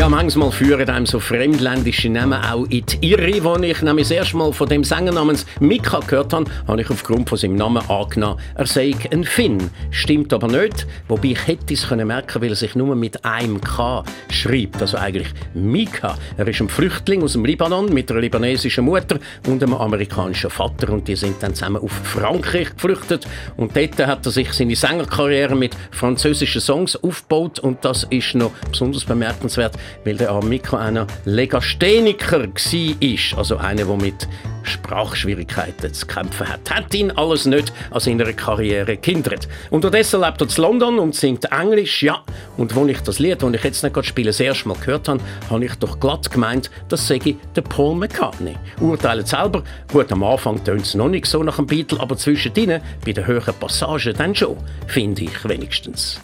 Ja, 0.00 0.08
manchmal 0.08 0.50
führen 0.50 0.88
einem 0.88 1.04
so 1.04 1.20
fremdländische 1.20 2.08
Namen 2.08 2.42
auch 2.42 2.64
in 2.70 2.86
die 2.86 3.10
Irre. 3.10 3.46
Als 3.46 3.62
ich 3.62 3.82
nämlich 3.82 4.08
das 4.08 4.16
erste 4.16 4.38
Mal 4.38 4.50
von 4.50 4.66
dem 4.66 4.82
Sänger 4.82 5.12
namens 5.12 5.44
Mika 5.60 6.00
gehört 6.00 6.32
habe, 6.32 6.50
habe 6.66 6.80
ich 6.80 6.88
aufgrund 6.88 7.28
von 7.28 7.36
seinem 7.36 7.56
Namen 7.56 7.82
angenommen, 7.86 8.40
er 8.54 8.64
sei 8.64 8.94
ein 9.12 9.24
Finn. 9.24 9.70
Stimmt 9.90 10.32
aber 10.32 10.48
nicht, 10.48 10.86
wobei 11.06 11.32
ich 11.32 11.46
hätte 11.46 11.74
es 11.74 11.86
können 11.86 12.08
merken 12.08 12.40
weil 12.40 12.48
er 12.48 12.56
sich 12.56 12.74
nur 12.74 12.96
mit 12.96 13.22
einem 13.26 13.60
K 13.60 14.02
schreibt, 14.30 14.80
also 14.80 14.96
eigentlich 14.96 15.28
Mika. 15.52 16.16
Er 16.38 16.48
ist 16.48 16.62
ein 16.62 16.70
Flüchtling 16.70 17.22
aus 17.22 17.34
dem 17.34 17.44
Libanon 17.44 17.92
mit 17.92 18.10
einer 18.10 18.20
libanesischen 18.20 18.86
Mutter 18.86 19.18
und 19.48 19.62
einem 19.62 19.74
amerikanischen 19.74 20.48
Vater 20.48 20.94
und 20.94 21.08
die 21.08 21.16
sind 21.16 21.42
dann 21.42 21.54
zusammen 21.54 21.82
auf 21.82 21.92
Frankreich 21.92 22.72
geflüchtet 22.74 23.26
und 23.58 23.76
dort 23.76 23.98
hat 24.06 24.24
er 24.24 24.32
sich 24.32 24.50
seine 24.54 24.76
Sängerkarriere 24.76 25.54
mit 25.54 25.76
französischen 25.90 26.62
Songs 26.62 26.96
aufgebaut 26.96 27.58
und 27.58 27.84
das 27.84 28.04
ist 28.04 28.34
noch 28.34 28.52
besonders 28.70 29.04
bemerkenswert, 29.04 29.76
weil 30.04 30.16
der 30.16 30.42
Mika 30.42 30.78
einer 30.78 31.06
Legastheniker 31.24 32.42
war, 32.42 33.38
also 33.38 33.56
einer, 33.56 33.84
der 33.84 33.96
mit 33.96 34.28
Sprachschwierigkeiten 34.62 35.92
zu 35.92 36.06
kämpfen 36.06 36.48
hat. 36.48 36.70
Hat 36.70 36.94
ihn 36.94 37.10
alles 37.12 37.46
nicht 37.46 37.72
an 37.90 38.00
seiner 38.00 38.32
Karriere 38.32 38.96
gehindert. 38.96 39.48
Unterdessen 39.70 40.20
lebt 40.20 40.40
er 40.40 40.48
in 40.48 40.62
London 40.62 40.98
und 40.98 41.14
singt 41.14 41.46
Englisch, 41.50 42.02
ja. 42.02 42.22
Und 42.56 42.76
als 42.76 42.90
ich 42.90 43.00
das 43.00 43.18
Lied, 43.18 43.42
das 43.42 43.52
ich 43.52 43.64
jetzt 43.64 43.82
nicht 43.82 43.92
gerade 43.92 44.06
spiele, 44.06 44.28
das 44.28 44.40
erste 44.40 44.68
Mal 44.68 44.76
gehört 44.78 45.08
habe, 45.08 45.20
habe 45.48 45.64
ich 45.64 45.74
doch 45.76 45.98
glatt 45.98 46.30
gemeint, 46.30 46.70
das 46.88 47.06
sei 47.06 47.18
der 47.56 47.62
Paul 47.62 47.96
McCartney. 47.96 48.56
Urteilen 48.80 49.26
selber, 49.26 49.62
gut, 49.92 50.12
am 50.12 50.22
Anfang 50.22 50.62
tönt 50.62 50.82
es 50.82 50.94
noch 50.94 51.08
nicht 51.08 51.26
so 51.26 51.42
nach 51.42 51.56
dem 51.56 51.66
Beatle, 51.66 52.00
aber 52.00 52.16
zwischendrin, 52.16 52.80
bei 53.04 53.12
den 53.12 53.26
höheren 53.26 53.54
Passagen 53.54 54.14
dann 54.16 54.34
schon, 54.34 54.56
finde 54.86 55.22
ich 55.22 55.48
wenigstens. 55.48 56.18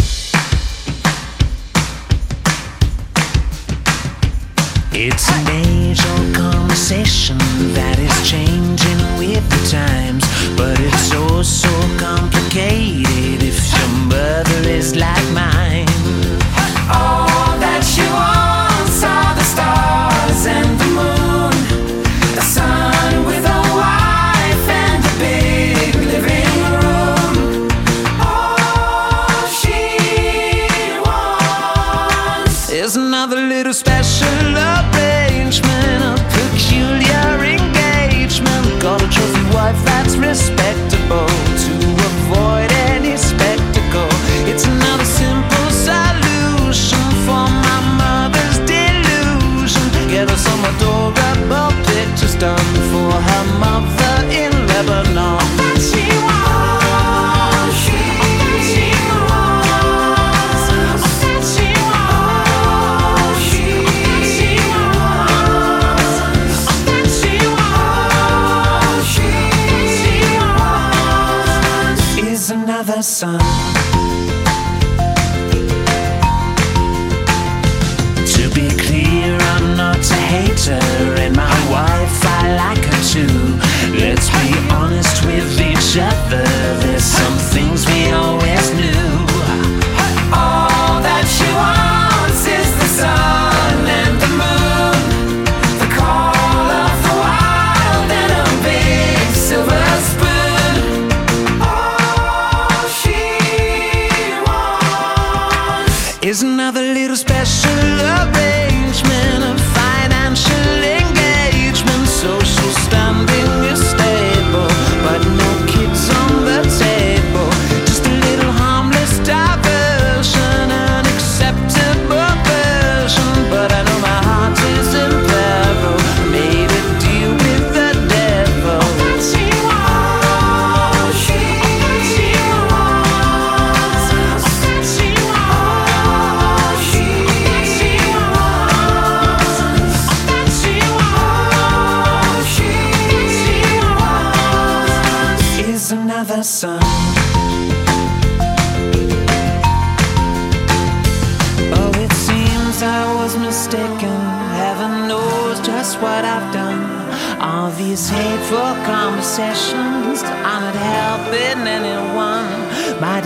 It's 4.98 5.28
an 5.30 5.46
age-old 5.50 6.34
conversation 6.34 7.36
that 7.74 7.98
is 7.98 8.16
changing 8.26 9.00
with 9.18 9.44
the 9.50 9.60
times, 9.68 10.24
but 10.56 10.80
it's 10.80 11.10
so 11.12 11.42
so 11.42 11.68
complicated 11.98 13.42
if 13.42 13.60
your 13.76 13.88
mother 14.08 14.66
is 14.66 14.96
like 14.96 15.28
mine. 15.34 15.86
All 16.88 17.58
that 17.60 17.84
you 17.92 18.08
want 18.08 18.88
are 19.04 19.34
the 19.36 19.44
stars 19.44 20.46
and 20.46 20.80
the 20.80 20.88
moon, 20.96 21.52
the 22.34 22.40
sun 22.40 23.26
with 23.26 23.44
a 23.44 23.60
wife 23.76 24.66
and 24.80 25.04
a 25.04 25.14
big 25.20 25.92
living 26.08 26.56
room. 26.72 27.68
All 28.18 29.44
she 29.60 29.76
wants 31.04 32.70
is 32.70 32.96
another 32.96 33.36
little 33.36 33.74
special 33.74 34.56
arrangement, 34.56 34.65
spend 40.36 40.65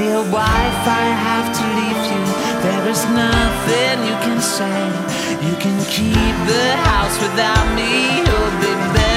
dear 0.00 0.22
wife, 0.32 0.82
I 1.02 1.06
have 1.26 1.48
to 1.58 1.64
leave 1.78 2.02
you. 2.12 2.22
There 2.64 2.84
is 2.88 3.02
nothing 3.22 3.96
you 4.08 4.16
can 4.24 4.40
say. 4.56 4.80
You 5.46 5.54
can 5.64 5.76
keep 5.96 6.36
the 6.52 6.66
house 6.88 7.16
without 7.24 7.66
me. 7.78 7.92
You'll 8.24 8.56
be 8.64 8.72
better 8.94 9.09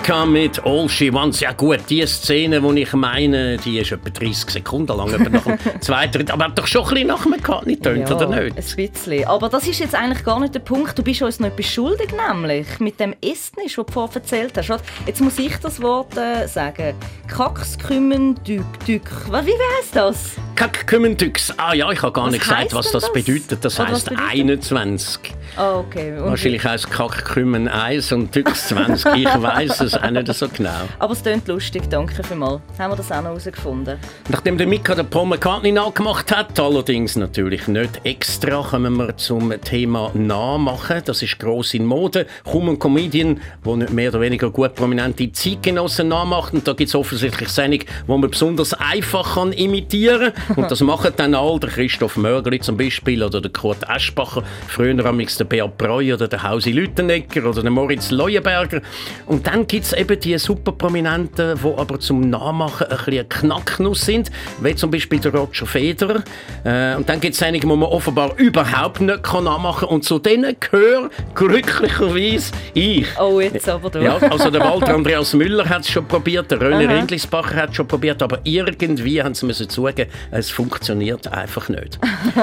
Mika 0.00 0.24
mit 0.24 0.64
All 0.64 0.88
She 0.88 1.12
Wants. 1.12 1.40
Ja 1.40 1.52
gut, 1.52 1.80
die 1.90 2.04
Szene, 2.06 2.60
die 2.62 2.82
ich 2.82 2.92
meine, 2.94 3.58
die 3.58 3.78
ist 3.78 3.92
etwa 3.92 4.08
30 4.08 4.48
Sekunden 4.50 4.96
lang, 4.96 5.12
etwa 5.12 5.28
nach 5.28 5.42
dem 5.44 5.58
zweiten, 5.82 6.30
aber 6.30 6.46
hat 6.46 6.58
doch 6.58 6.66
schon 6.66 6.84
ein 6.84 6.88
bisschen 6.90 7.06
nach 7.08 7.26
McCartney 7.26 7.74
getönt, 7.76 8.10
oder 8.10 8.26
nicht? 8.28 8.56
ein 8.56 8.76
bisschen. 8.88 9.26
Aber 9.26 9.50
das 9.50 9.66
ist 9.68 9.78
jetzt 9.78 9.94
eigentlich 9.94 10.24
gar 10.24 10.40
nicht 10.40 10.54
der 10.54 10.60
Punkt. 10.60 10.98
Du 10.98 11.02
bist 11.02 11.20
uns 11.20 11.38
noch 11.38 11.48
etwas 11.48 11.66
schuldig, 11.66 12.08
nämlich 12.30 12.66
mit 12.80 12.98
dem 12.98 13.14
Estnisch, 13.22 13.76
das 13.76 13.86
du 13.86 13.92
vorher 13.92 14.16
erzählt 14.16 14.56
hast. 14.56 14.82
Jetzt 15.06 15.20
muss 15.20 15.38
ich 15.38 15.54
das 15.58 15.82
Wort 15.82 16.16
äh, 16.16 16.46
sagen. 16.48 16.94
Kaxkümmen 17.28 18.42
Dük 18.44 18.64
Dük. 18.86 19.02
Wie 19.28 19.52
heisst 19.78 19.94
das? 19.94 20.32
Kackümmentyx. 20.56 21.54
Ah 21.58 21.74
ja, 21.74 21.90
ich 21.90 22.00
habe 22.02 22.12
gar 22.12 22.24
Was 22.26 22.32
nicht 22.32 22.42
gesagt, 22.42 22.74
was 22.74 22.90
das 22.90 23.02
das? 23.02 23.12
bedeutet. 23.12 23.64
Das 23.64 23.78
heisst 23.78 24.08
bedeutet? 24.08 24.30
21. 24.32 25.20
Ah, 25.56 25.78
okay. 25.78 26.12
Und- 26.18 26.24
Wahrscheinlich 26.30 26.64
heisst 26.64 26.90
Kackkümmen 26.90 27.66
1 27.68 28.12
und 28.12 28.32
Tyx 28.32 28.68
20. 28.68 29.14
Ich 29.16 29.24
weiß 29.42 29.80
es 29.80 29.89
auch 29.96 30.10
nicht 30.10 30.32
so 30.34 30.48
genau. 30.48 30.70
Aber 30.98 31.12
es 31.12 31.22
klingt 31.22 31.46
lustig, 31.48 31.82
danke 31.88 32.22
vielmals. 32.22 32.60
Haben 32.78 32.92
wir 32.92 32.96
das 32.96 33.10
auch 33.10 33.16
noch 33.16 33.30
herausgefunden? 33.30 33.98
Nachdem 34.28 34.58
der 34.58 34.66
Mika 34.66 34.94
den 34.94 35.08
Paul 35.08 35.26
McCartney 35.26 35.72
nachgemacht 35.72 36.34
hat, 36.34 36.58
allerdings 36.58 37.16
natürlich 37.16 37.68
nicht 37.68 38.00
extra, 38.04 38.62
kommen 38.62 38.96
wir 38.96 39.16
zum 39.16 39.52
Thema 39.62 40.10
Nachmachen. 40.14 41.02
Das 41.04 41.22
ist 41.22 41.38
gross 41.38 41.74
in 41.74 41.86
Mode. 41.86 42.26
Kaum 42.44 42.68
ein 42.68 42.78
Comedian, 42.78 43.40
der 43.64 43.76
nicht 43.76 43.92
mehr 43.92 44.10
oder 44.10 44.20
weniger 44.20 44.50
gut 44.50 44.74
prominente 44.74 45.30
Zeitgenossen 45.32 46.08
nachmacht. 46.08 46.54
Und 46.54 46.66
da 46.66 46.72
gibt 46.72 46.88
es 46.88 46.94
offensichtlich 46.94 47.48
Sendungen, 47.48 47.86
wo 48.06 48.16
man 48.16 48.30
besonders 48.30 48.74
einfach 48.74 49.34
kann 49.34 49.52
imitieren 49.52 50.32
kann. 50.48 50.56
Und 50.56 50.70
das 50.70 50.80
machen 50.80 51.12
dann 51.16 51.34
alle, 51.34 51.60
der 51.60 51.70
Christoph 51.70 52.16
Mörgli 52.16 52.60
zum 52.60 52.76
Beispiel 52.76 53.22
oder 53.22 53.40
der 53.40 53.50
Kurt 53.50 53.88
Eschbacher, 53.88 54.42
früher 54.66 55.04
amix 55.04 55.36
der 55.36 55.44
Beat 55.44 55.78
Breu 55.78 56.14
oder 56.14 56.28
der 56.28 56.42
Hausi 56.42 56.72
Lüttenegger 56.72 57.48
oder 57.48 57.62
der 57.62 57.70
Moritz 57.70 58.10
Leuenberger. 58.10 58.80
Und 59.26 59.46
dann 59.46 59.66
gibt 59.66 59.79
es 59.84 59.92
eben 59.92 60.18
die 60.20 60.38
super 60.38 60.72
Prominenten, 60.72 61.58
die 61.62 61.74
aber 61.76 62.00
zum 62.00 62.28
Nachmachen 62.30 62.86
ein 62.88 62.96
bisschen 62.96 63.28
Knacknuss 63.28 64.06
sind, 64.06 64.30
wie 64.60 64.74
zum 64.74 64.90
Beispiel 64.90 65.20
der 65.20 65.34
Roger 65.34 65.66
Federer. 65.66 66.22
Äh, 66.64 66.96
und 66.96 67.08
dann 67.08 67.20
gibt 67.20 67.34
es 67.34 67.42
einige, 67.42 67.66
die 67.66 67.76
man 67.76 67.88
offenbar 67.88 68.36
überhaupt 68.36 69.00
nicht 69.00 69.22
kann 69.22 69.44
nachmachen 69.44 69.88
kann. 69.88 69.96
Und 69.96 70.04
zu 70.04 70.18
denen 70.18 70.56
gehöre 70.58 71.10
glücklicherweise 71.34 72.52
ich. 72.74 73.06
Oh, 73.18 73.40
jetzt 73.40 73.68
aber 73.68 73.90
du. 73.90 74.02
Ja, 74.02 74.16
also 74.16 74.50
der 74.50 74.60
Walter 74.64 74.94
Andreas 74.94 75.34
Müller 75.34 75.68
hat 75.68 75.82
es 75.82 75.90
schon 75.90 76.06
probiert, 76.06 76.50
der 76.50 76.60
René. 76.60 76.88
Rindlisbacher 76.88 77.56
hat 77.56 77.70
es 77.70 77.76
schon 77.76 77.88
probiert, 77.88 78.22
aber 78.22 78.40
irgendwie 78.44 79.22
haben 79.22 79.34
sie 79.34 79.46
müssen 79.46 79.68
zugeben, 79.68 80.10
es 80.30 80.50
funktioniert 80.50 81.28
einfach 81.28 81.68
nicht. 81.68 81.98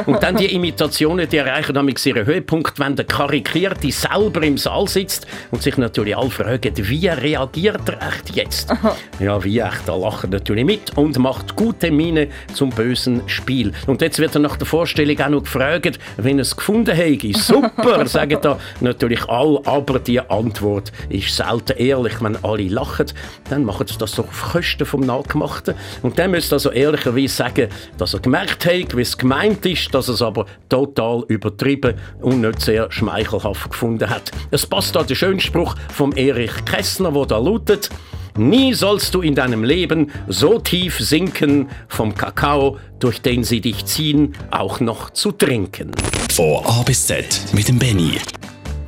Und 0.06 0.21
dann 0.23 0.36
die 0.36 0.54
Imitationen, 0.54 1.28
die 1.30 1.38
erreichen 1.38 1.73
damit 1.73 2.06
ihren 2.06 2.26
Höhepunkt, 2.26 2.80
wenn 2.80 2.95
der 2.95 3.06
Karikierte 3.06 3.91
selber 3.91 4.43
im 4.43 4.58
Saal 4.58 4.88
sitzt 4.88 5.28
und 5.52 5.62
sich 5.62 5.78
natürlich 5.78 6.17
alle 6.17 6.30
fragen, 6.30 6.71
wie 6.76 7.08
reagiert 7.28 7.90
er 7.90 8.08
echt 8.08 8.36
jetzt? 8.36 8.74
Ja, 9.20 9.44
wie 9.44 9.60
echt? 9.60 9.88
Er 9.88 9.98
lacht 9.98 10.30
natürlich 10.30 10.66
mit 10.66 10.98
und 10.98 11.18
macht 11.20 11.56
gute 11.56 11.92
Miene 11.92 12.30
zum 12.54 12.70
bösen 12.70 13.22
Spiel. 13.28 13.74
Und 13.86 14.02
jetzt 14.02 14.20
wird 14.20 14.36
er 14.36 14.40
nach 14.40 14.56
der 14.58 14.68
Vorstellung 14.68 15.20
auch 15.20 15.30
noch 15.30 15.44
gefragt, 15.44 16.00
wenn 16.18 16.38
er 16.38 16.44
es 16.44 16.56
gefunden 16.56 16.96
hätte. 16.96 17.38
Super, 17.38 18.06
sagen 18.08 18.38
da 18.42 18.58
natürlich 18.80 19.28
alle, 19.28 19.60
aber 19.66 20.00
die 20.00 20.20
Antwort 20.20 20.92
ist 21.10 21.36
selten 21.36 21.78
ehrlich. 21.78 22.22
Wenn 22.22 22.44
alle 22.44 22.68
lachen, 22.68 23.08
dann 23.50 23.66
machen 23.66 23.88
sie 23.88 23.98
das 23.98 24.13
doch 24.13 24.28
auf 24.28 24.52
Kosten 24.54 24.86
vom 24.86 25.02
Nachgemachten. 25.02 25.76
Und 26.02 26.18
dann 26.18 26.32
müsste 26.32 26.56
also 26.56 26.72
ehrlicherweise 26.72 27.34
sagen, 27.34 27.68
dass 27.98 28.13
er 28.13 28.20
gemerkt 28.22 28.66
hat, 28.66 28.96
wie 28.96 29.02
es 29.02 29.18
gemeint 29.18 29.66
ist, 29.66 29.94
dass 29.94 30.08
er 30.08 30.13
es 30.13 30.22
aber 30.22 30.46
total 30.70 31.24
übertrieben 31.28 31.96
und 32.22 32.42
nicht 32.42 32.62
sehr 32.62 32.92
schmeichelhaft 32.92 33.70
gefunden 33.70 34.10
hat. 34.10 34.32
Es 34.52 34.66
passt 34.66 34.96
da 34.96 35.04
der 35.04 35.16
schöne 35.16 35.40
Spruch 35.40 35.76
vom 35.94 36.13
Erich 36.13 36.52
Kästner, 36.66 37.13
wo 37.18 37.26
da 37.26 37.38
lautet, 37.38 37.90
Nie 38.38 38.76
sollst 38.76 39.16
du 39.16 39.22
in 39.22 39.34
deinem 39.34 39.64
Leben 39.64 40.12
so 40.28 40.60
tief 40.60 41.00
sinken, 41.00 41.70
vom 41.88 42.14
Kakao, 42.14 42.78
durch 43.00 43.20
den 43.20 43.44
sie 43.44 43.62
dich 43.62 43.86
ziehen, 43.86 44.36
auch 44.52 44.80
noch 44.80 45.10
zu 45.10 45.32
trinken. 45.32 45.90
Von 46.32 46.64
A 46.64 46.84
bis 46.84 47.08
Z 47.08 47.26
mit 47.54 47.68
dem 47.68 47.80
Benny. 47.80 48.20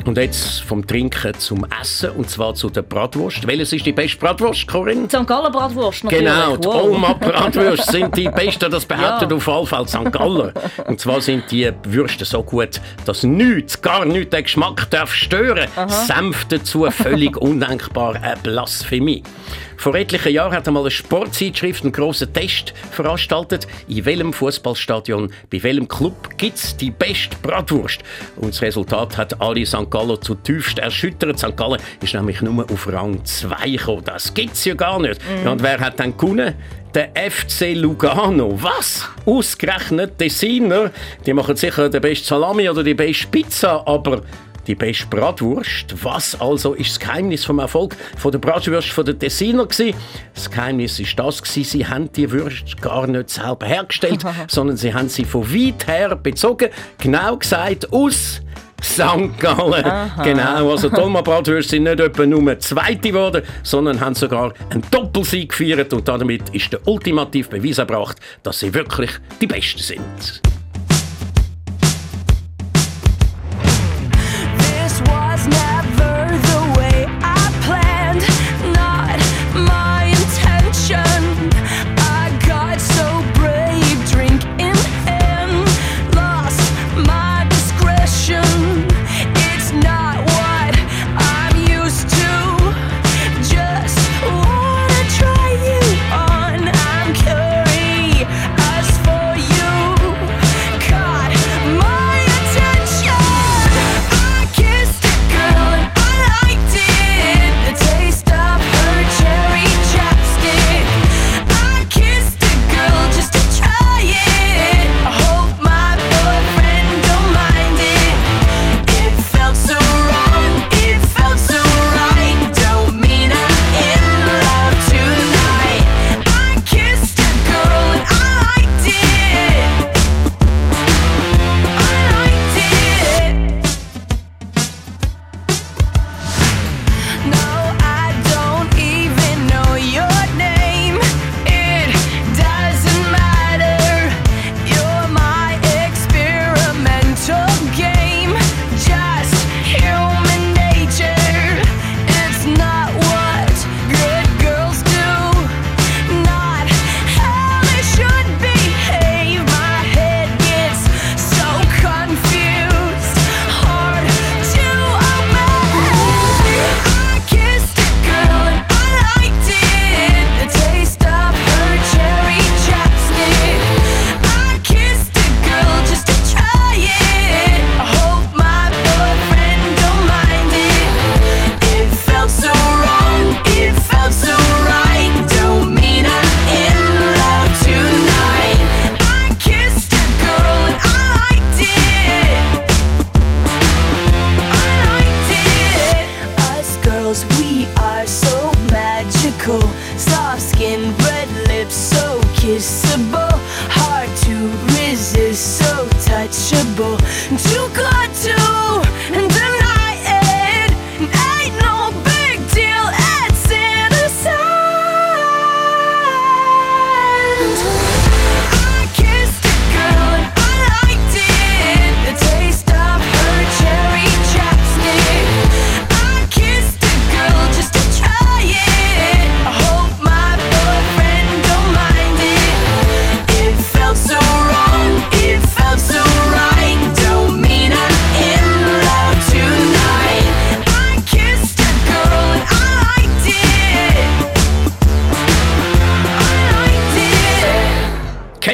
Und 0.05 0.17
jetzt 0.17 0.61
vom 0.61 0.85
Trinken 0.87 1.33
zum 1.37 1.65
Essen, 1.81 2.11
und 2.11 2.29
zwar 2.29 2.55
zu 2.55 2.69
der 2.69 2.81
Bratwurst. 2.83 3.45
Welches 3.45 3.73
ist 3.73 3.85
die 3.85 3.91
beste 3.91 4.17
Bratwurst, 4.17 4.65
Corinne? 4.67 5.07
St. 5.09 5.27
Gallen 5.27 5.51
Bratwurst 5.51 6.05
natürlich. 6.05 6.25
Genau, 6.25 6.55
die 6.57 6.67
Wow. 6.67 6.83
Oma 6.95 7.13
Bratwürste 7.13 7.91
sind 7.91 8.15
die 8.17 8.29
besten, 8.29 8.71
das 8.71 8.85
behauptet 8.87 9.29
Ja. 9.29 9.37
auf 9.37 9.47
alle 9.49 9.65
Fälle 9.65 9.87
St. 9.87 10.11
Galler. 10.11 10.53
Und 10.87 10.99
zwar 10.99 11.19
sind 11.21 11.51
die 11.51 11.69
Würste 11.83 12.23
so 12.25 12.41
gut, 12.41 12.79
dass 13.05 13.23
nichts, 13.23 13.81
gar 13.81 14.05
nichts 14.05 14.29
den 14.31 14.43
Geschmack 14.43 14.89
darf 14.89 15.13
stören. 15.13 15.67
Senf 15.87 16.45
dazu, 16.45 16.87
völlig 16.89 17.35
undenkbar, 17.37 18.15
eine 18.15 18.37
Blasphemie. 18.41 19.21
Vor 19.79 19.95
etlichen 19.95 20.33
Jahren 20.33 20.51
hat 20.51 20.67
einmal 20.67 20.83
eine 20.83 20.91
Sportzeitschrift 20.91 21.83
einen 21.83 21.93
grossen 21.93 22.33
Test 22.33 22.73
veranstaltet. 22.91 23.65
In 23.87 24.03
welchem 24.03 24.33
Fußballstadion, 24.33 25.31
bei 25.49 25.63
welchem 25.63 25.87
Club 25.87 26.37
gibt 26.37 26.57
es 26.57 26.75
die 26.75 26.91
beste 26.91 27.37
Bratwurst? 27.41 28.01
Und 28.35 28.53
das 28.53 28.61
Resultat 28.61 29.15
hat 29.15 29.39
alle 29.39 29.65
St. 29.65 29.89
Galler 29.89 30.19
zutiefst 30.19 30.79
erschüttert. 30.79 31.39
St. 31.39 31.55
Gallen 31.55 31.79
ist 32.03 32.13
nämlich 32.13 32.41
nur 32.41 32.69
auf 32.69 32.91
Rang 32.91 33.23
2 33.23 33.69
gekommen. 33.69 34.03
Das 34.03 34.33
gibt 34.33 34.55
es 34.55 34.65
ja 34.65 34.73
gar 34.73 34.99
nicht. 34.99 35.21
Ja, 35.45 35.53
und 35.53 35.63
wer 35.63 35.79
hat 35.79 35.97
dann 35.97 36.17
gewonnen? 36.17 36.55
Der 36.93 37.11
FC 37.15 37.73
Lugano. 37.73 38.61
Was? 38.61 39.07
Ausgerechnet 39.25 40.17
Tessiner. 40.17 40.91
Die 41.25 41.31
machen 41.31 41.55
sicher 41.55 41.87
die 41.87 42.01
beste 42.01 42.27
Salami 42.27 42.67
oder 42.67 42.83
die 42.83 42.95
beste 42.95 43.27
Pizza, 43.27 43.87
aber 43.87 44.23
die 44.69 44.75
beste 44.75 45.07
Bratwurst. 45.07 45.95
Was 46.03 46.39
also 46.39 46.75
ist 46.75 46.91
das 46.91 46.99
Geheimnis 46.99 47.43
vom 47.43 47.57
Erfolg 47.57 47.97
von 48.17 48.31
der 48.31 48.37
Bratwurst 48.37 48.89
von 48.89 49.03
der 49.03 49.17
Tessiner 49.17 49.65
gsi? 49.65 49.95
Das 50.35 50.49
Geheimnis 50.49 50.99
ist 50.99 51.17
das 51.17 51.41
gsi, 51.41 51.63
sie 51.63 51.87
haben 51.87 52.11
die 52.13 52.29
Würste 52.29 52.75
gar 52.79 53.07
nicht 53.07 53.31
selber 53.31 53.65
hergestellt, 53.65 54.23
sondern 54.47 54.77
sie 54.77 54.93
haben 54.93 55.09
sie 55.09 55.25
von 55.25 55.51
weit 55.51 55.87
her 55.87 56.15
bezogen, 56.15 56.69
genau 56.99 57.37
gesagt 57.37 57.91
aus 57.91 58.41
St. 58.81 59.39
Gallen. 59.39 60.11
Genau, 60.23 60.71
also 60.71 60.89
Dolma 60.89 61.21
Bratwürste 61.21 61.71
sind 61.71 61.83
nicht 61.83 61.99
etwa 61.99 62.25
nur 62.25 62.59
Zweite 62.59 63.09
geworden, 63.09 63.41
sondern 63.63 63.99
haben 63.99 64.13
sogar 64.13 64.53
einen 64.69 64.83
Doppelsieg 64.91 65.49
gefeiert 65.49 65.91
und 65.93 66.07
damit 66.07 66.49
ist 66.49 66.71
der 66.71 66.87
ultimative 66.87 67.49
Beweis 67.49 67.79
erbracht, 67.79 68.17
dass 68.43 68.59
sie 68.59 68.73
wirklich 68.73 69.11
die 69.41 69.47
Besten 69.47 69.79
sind. 69.79 70.41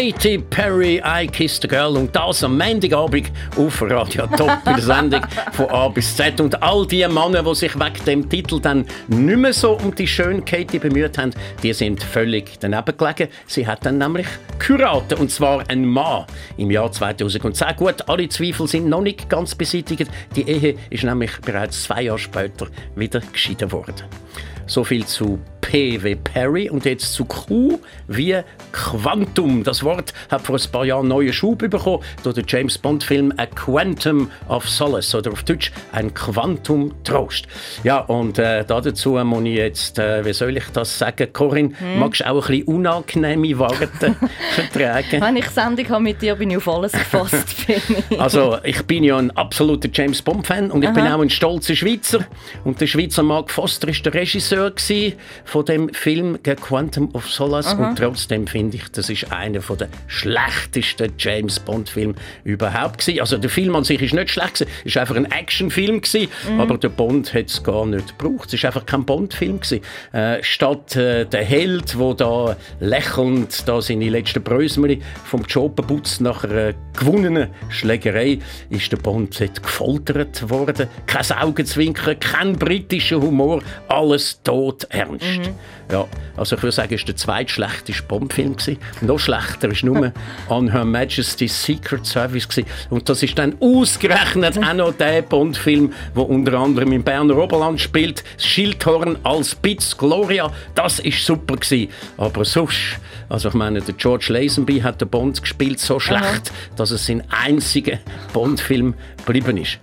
Katy 0.05 0.37
Perry, 0.37 1.01
I 1.03 1.25
Kissed 1.25 1.65
a 1.65 1.67
Girl 1.67 1.97
und 1.97 2.15
das 2.15 2.43
am 2.43 2.59
Montagabend 2.59 3.31
auf 3.57 3.81
Radio 3.81 4.27
Top 4.27 4.51
in 4.67 4.73
der 4.75 4.79
Sendung 4.81 5.21
von 5.53 5.65
A 5.69 5.87
bis 5.87 6.15
Z. 6.15 6.39
Und 6.39 6.61
all 6.61 6.85
die 6.85 7.07
Männer, 7.07 7.41
die 7.41 7.55
sich 7.55 7.73
wegen 7.73 8.05
dem 8.05 8.29
Titel 8.29 8.59
dann 8.59 8.85
nicht 9.07 9.37
mehr 9.37 9.51
so 9.51 9.71
um 9.71 9.95
die 9.95 10.05
schöne 10.05 10.43
Katy 10.43 10.77
bemüht 10.77 11.17
haben, 11.17 11.31
die 11.63 11.73
sind 11.73 12.03
völlig 12.03 12.59
daneben 12.59 12.95
gelegen. 12.95 13.29
Sie 13.47 13.65
hat 13.65 13.83
dann 13.83 13.97
nämlich 13.97 14.27
geheiratet, 14.59 15.19
und 15.19 15.31
zwar 15.31 15.67
ein 15.69 15.83
Mann 15.83 16.25
im 16.57 16.69
Jahr 16.69 16.91
2010. 16.91 17.75
Gut, 17.75 18.07
alle 18.07 18.29
Zweifel 18.29 18.67
sind 18.67 18.87
noch 18.87 19.01
nicht 19.01 19.27
ganz 19.27 19.55
beseitigt. 19.55 20.11
Die 20.35 20.47
Ehe 20.47 20.75
ist 20.91 21.03
nämlich 21.03 21.31
bereits 21.41 21.81
zwei 21.81 22.03
Jahre 22.03 22.19
später 22.19 22.67
wieder 22.95 23.21
geschieden 23.21 23.71
worden. 23.71 24.03
So 24.67 24.83
viel 24.83 25.05
zu 25.05 25.39
P 25.61 26.03
wie 26.03 26.15
Perry 26.15 26.69
und 26.69 26.85
jetzt 26.85 27.13
zu 27.13 27.25
Q 27.25 27.79
wie 28.07 28.37
Quantum. 28.71 29.63
Das 29.63 29.83
Wort 29.83 30.13
hat 30.29 30.41
vor 30.41 30.55
ein 30.55 30.71
paar 30.71 30.85
Jahren 30.85 31.07
neuen 31.07 31.33
Schub 31.33 31.57
bekommen 31.57 32.03
durch 32.23 32.35
den 32.35 32.45
James 32.47 32.77
Bond 32.77 33.03
Film 33.03 33.33
A 33.37 33.45
Quantum 33.47 34.29
of 34.47 34.69
Solace 34.69 35.15
oder 35.15 35.31
auf 35.31 35.43
Deutsch 35.43 35.71
ein 35.91 36.13
Quantum 36.13 36.93
Trost. 37.03 37.47
Ja 37.83 37.99
und 37.99 38.37
äh, 38.37 38.63
da 38.63 38.79
dazu 38.79 39.13
muss 39.23 39.43
ich 39.43 39.55
jetzt, 39.55 39.99
äh, 39.99 40.23
wie 40.23 40.33
soll 40.33 40.55
ich 40.55 40.65
das 40.71 40.97
sagen, 40.97 41.33
Corinne, 41.33 41.71
magst 41.97 42.21
du 42.21 42.29
auch 42.29 42.47
ein 42.47 42.59
bisschen 42.59 42.67
unangenehme 42.67 43.57
Worte 43.57 44.15
vertragen? 44.55 45.21
Wenn 45.21 45.37
ich 45.37 45.49
Sendung 45.49 45.89
habe 45.89 46.03
mit 46.03 46.21
dir, 46.21 46.35
bin 46.35 46.51
ich 46.51 46.57
auf 46.57 46.67
alles 46.67 46.91
gefasst. 46.91 47.55
ich. 47.67 48.19
Also, 48.19 48.57
ich 48.63 48.83
bin 48.83 49.03
ja 49.03 49.17
ein 49.17 49.31
absoluter 49.31 49.89
James 49.91 50.21
Bond-Fan 50.21 50.69
und 50.71 50.83
ich 50.83 50.91
bin 50.91 51.05
Aha. 51.05 51.15
auch 51.15 51.21
ein 51.21 51.29
stolzer 51.29 51.75
Schweizer. 51.75 52.19
Und 52.63 52.79
der 52.79 52.87
Schweizer 52.87 53.23
Mark 53.23 53.49
Foster 53.49 53.87
war 53.87 53.93
der 53.93 54.13
Regisseur 54.13 54.54
gewesen 54.55 55.13
von 55.43 55.65
dem 55.65 55.93
Film 55.93 56.37
«The 56.43 56.55
Quantum 56.55 57.09
of 57.13 57.29
Solace». 57.29 57.73
Und 57.73 57.97
trotzdem 57.97 58.47
finde 58.47 58.77
ich, 58.77 58.89
das 58.91 59.09
ist 59.09 59.31
einer 59.31 59.61
von 59.61 59.77
der 59.77 59.89
schlechtesten 60.07 61.13
James 61.17 61.59
Bond-Filme 61.59 62.15
überhaupt 62.43 62.99
gewesen. 62.99 63.19
Also, 63.19 63.37
der 63.37 63.49
Film 63.49 63.75
an 63.75 63.83
sich 63.83 64.01
ist 64.01 64.13
nicht 64.13 64.31
schlecht 64.31 64.55
gewesen, 64.55 64.71
ist 64.83 64.97
einfach 64.97 65.15
ein 65.15 65.31
Actionfilm 65.31 66.01
gewesen, 66.01 66.29
aber 66.57 66.77
der 66.77 66.89
Bond 66.89 67.33
hat 67.33 67.47
es 67.47 67.63
gar 67.63 67.85
nicht 67.85 68.17
gebraucht. 68.17 68.47
Es 68.47 68.55
ist 68.55 68.65
einfach 68.65 68.85
kein 68.85 69.05
Bond-Film 69.05 69.59
gewesen. 69.59 69.81
Äh, 70.11 70.43
statt 70.43 70.95
äh, 70.95 71.25
der 71.25 71.43
Held, 71.43 71.97
wo 71.97 72.13
da 72.13 72.55
lächelnd 72.79 73.67
da 73.67 73.81
seine 73.81 74.09
letzten 74.09 74.41
Brösmeli 74.41 75.01
vom 75.25 75.43
Job 75.43 75.75
putzt 75.87 76.21
nach 76.21 76.43
einer 76.43 76.73
gewonnenen 76.97 77.49
Schlägerei, 77.69 78.39
ist 78.69 78.91
der 78.91 78.97
Bond 78.97 79.37
gefoltert 79.61 80.49
worden. 80.49 80.87
Kein 81.07 81.25
Augenzwinkern, 81.31 82.19
kein 82.19 82.53
britischer 82.53 83.21
Humor, 83.21 83.61
alles 83.87 84.41
tot 84.45 84.85
ernst. 84.89 85.51
Ja, 85.91 86.07
also 86.37 86.55
ich 86.55 86.63
würde 86.63 86.71
sagen, 86.71 86.93
es 86.93 87.01
war 87.01 87.05
der 87.07 87.15
zweitschlechteste 87.17 88.03
Bond-Film. 88.03 88.55
gewesen. 88.55 88.77
Noch 89.01 89.19
schlechter 89.19 89.69
war 89.69 89.85
nur 89.85 90.13
«On 90.49 90.71
Her 90.71 90.85
Majesty's 90.85 91.63
Secret 91.63 92.05
Service». 92.05 92.47
gewesen. 92.47 92.67
Und 92.89 93.09
das 93.09 93.21
ist 93.21 93.37
dann 93.37 93.55
ausgerechnet 93.59 94.57
auch 94.57 94.73
noch 94.73 94.93
der 94.93 95.21
Bond-Film, 95.23 95.91
der 96.15 96.29
unter 96.29 96.53
anderem 96.53 96.93
im 96.93 97.03
Berner 97.03 97.37
Oberland 97.37 97.81
spielt. 97.81 98.23
Das 98.37 98.45
Schildhorn 98.45 99.17
als 99.23 99.53
Bitz 99.55 99.97
Gloria, 99.97 100.51
das 100.75 100.99
ist 100.99 101.25
super 101.25 101.55
gewesen. 101.55 101.91
Aber 102.17 102.45
sonst, 102.45 102.99
also 103.27 103.49
ich 103.49 103.55
meine, 103.55 103.81
der 103.81 103.95
George 103.95 104.27
Lazenby 104.29 104.79
hat 104.79 105.01
den 105.01 105.09
Bond 105.09 105.41
gespielt 105.41 105.79
so 105.79 105.99
schlecht, 105.99 106.51
dass 106.75 106.91
es 106.91 107.05
sein 107.05 107.23
einziger 107.29 107.97
Bond-Film 108.33 108.93
geblieben 109.25 109.57
ist. 109.57 109.79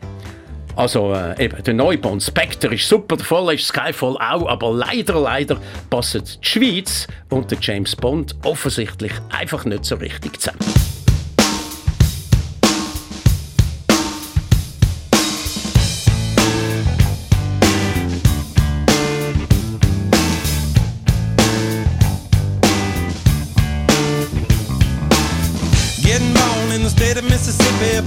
Also 0.76 1.12
äh, 1.12 1.44
eben, 1.44 1.62
der 1.62 1.74
neue 1.74 1.98
Bond 1.98 2.22
Spectre 2.22 2.74
ist 2.74 2.88
super, 2.88 3.16
der 3.16 3.26
voll 3.26 3.54
ist 3.54 3.66
Skyfall 3.66 4.16
auch, 4.16 4.48
aber 4.48 4.72
leider, 4.72 5.20
leider 5.20 5.58
passen 5.90 6.22
die 6.24 6.46
Schweiz 6.46 7.06
und 7.28 7.50
der 7.50 7.58
James 7.60 7.94
Bond 7.94 8.34
offensichtlich 8.44 9.12
einfach 9.30 9.64
nicht 9.64 9.84
so 9.84 9.96
richtig 9.96 10.40
zusammen. 10.40 10.82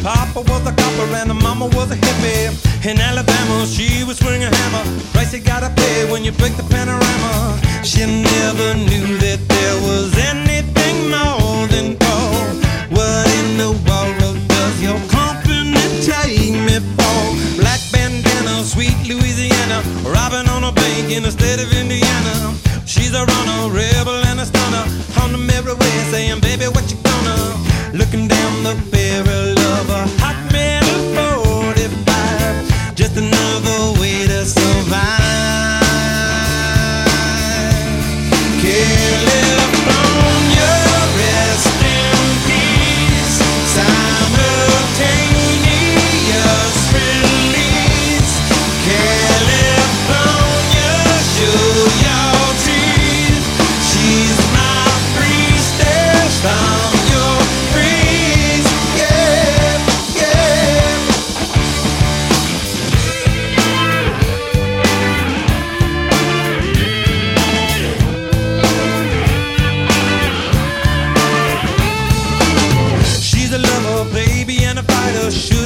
Papa 0.06 0.42
was 0.42 0.62
a 0.68 0.72
copper 0.72 1.10
and 1.18 1.32
the 1.32 1.34
mama 1.34 1.66
was 1.66 1.90
a 1.90 1.96
hippie. 1.96 2.54
In 2.86 3.00
Alabama, 3.00 3.66
she 3.66 4.04
was 4.04 4.20
swinging 4.20 4.44
a 4.44 4.56
hammer. 4.56 4.86
Price 5.14 5.34
you 5.34 5.40
gotta 5.40 5.74
pay 5.74 6.06
when 6.12 6.24
you 6.24 6.32
break 6.32 6.56
the 6.58 6.68
panorama. 6.70 7.58
She 7.84 8.06
never 8.06 8.76
knew 8.86 9.18
that 9.26 9.42
there 9.50 9.78
was 9.82 10.14
anything 10.32 11.10
more 11.10 11.66
than 11.74 11.98
gold. 11.98 12.54
What 12.94 13.26
in 13.42 13.58
the 13.58 13.74
world 13.90 14.38
does 14.46 14.78
your 14.78 15.02
company 15.10 15.74
take 16.06 16.54
me 16.54 16.78
for? 16.94 17.22
Black 17.58 17.82
bandana, 17.92 18.62
sweet 18.62 18.94
Louisiana. 19.10 19.82
Robbing 20.06 20.48
on 20.54 20.66
a 20.66 20.72
bank 20.72 21.10
in 21.10 21.24
the 21.24 21.32
state 21.32 21.58
of 21.58 21.74
Indiana. 21.74 22.54
She's 22.86 23.16
a 23.16 23.26
runner, 23.26 23.74
rebel 23.74 24.22
and 24.30 24.40
a 24.40 24.46
stunner. 24.46 24.86
On 25.24 25.32
the 25.32 25.40
merry 25.40 25.74
way, 25.74 25.96
saying, 26.14 26.42
baby, 26.42 26.66
what 26.66 26.86
you 26.92 26.98
gonna? 27.02 27.58
Looking 27.98 28.28
down 28.28 28.62
the 28.62 28.76
barrel 28.92 29.35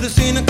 seen 0.10 0.38
a 0.38 0.49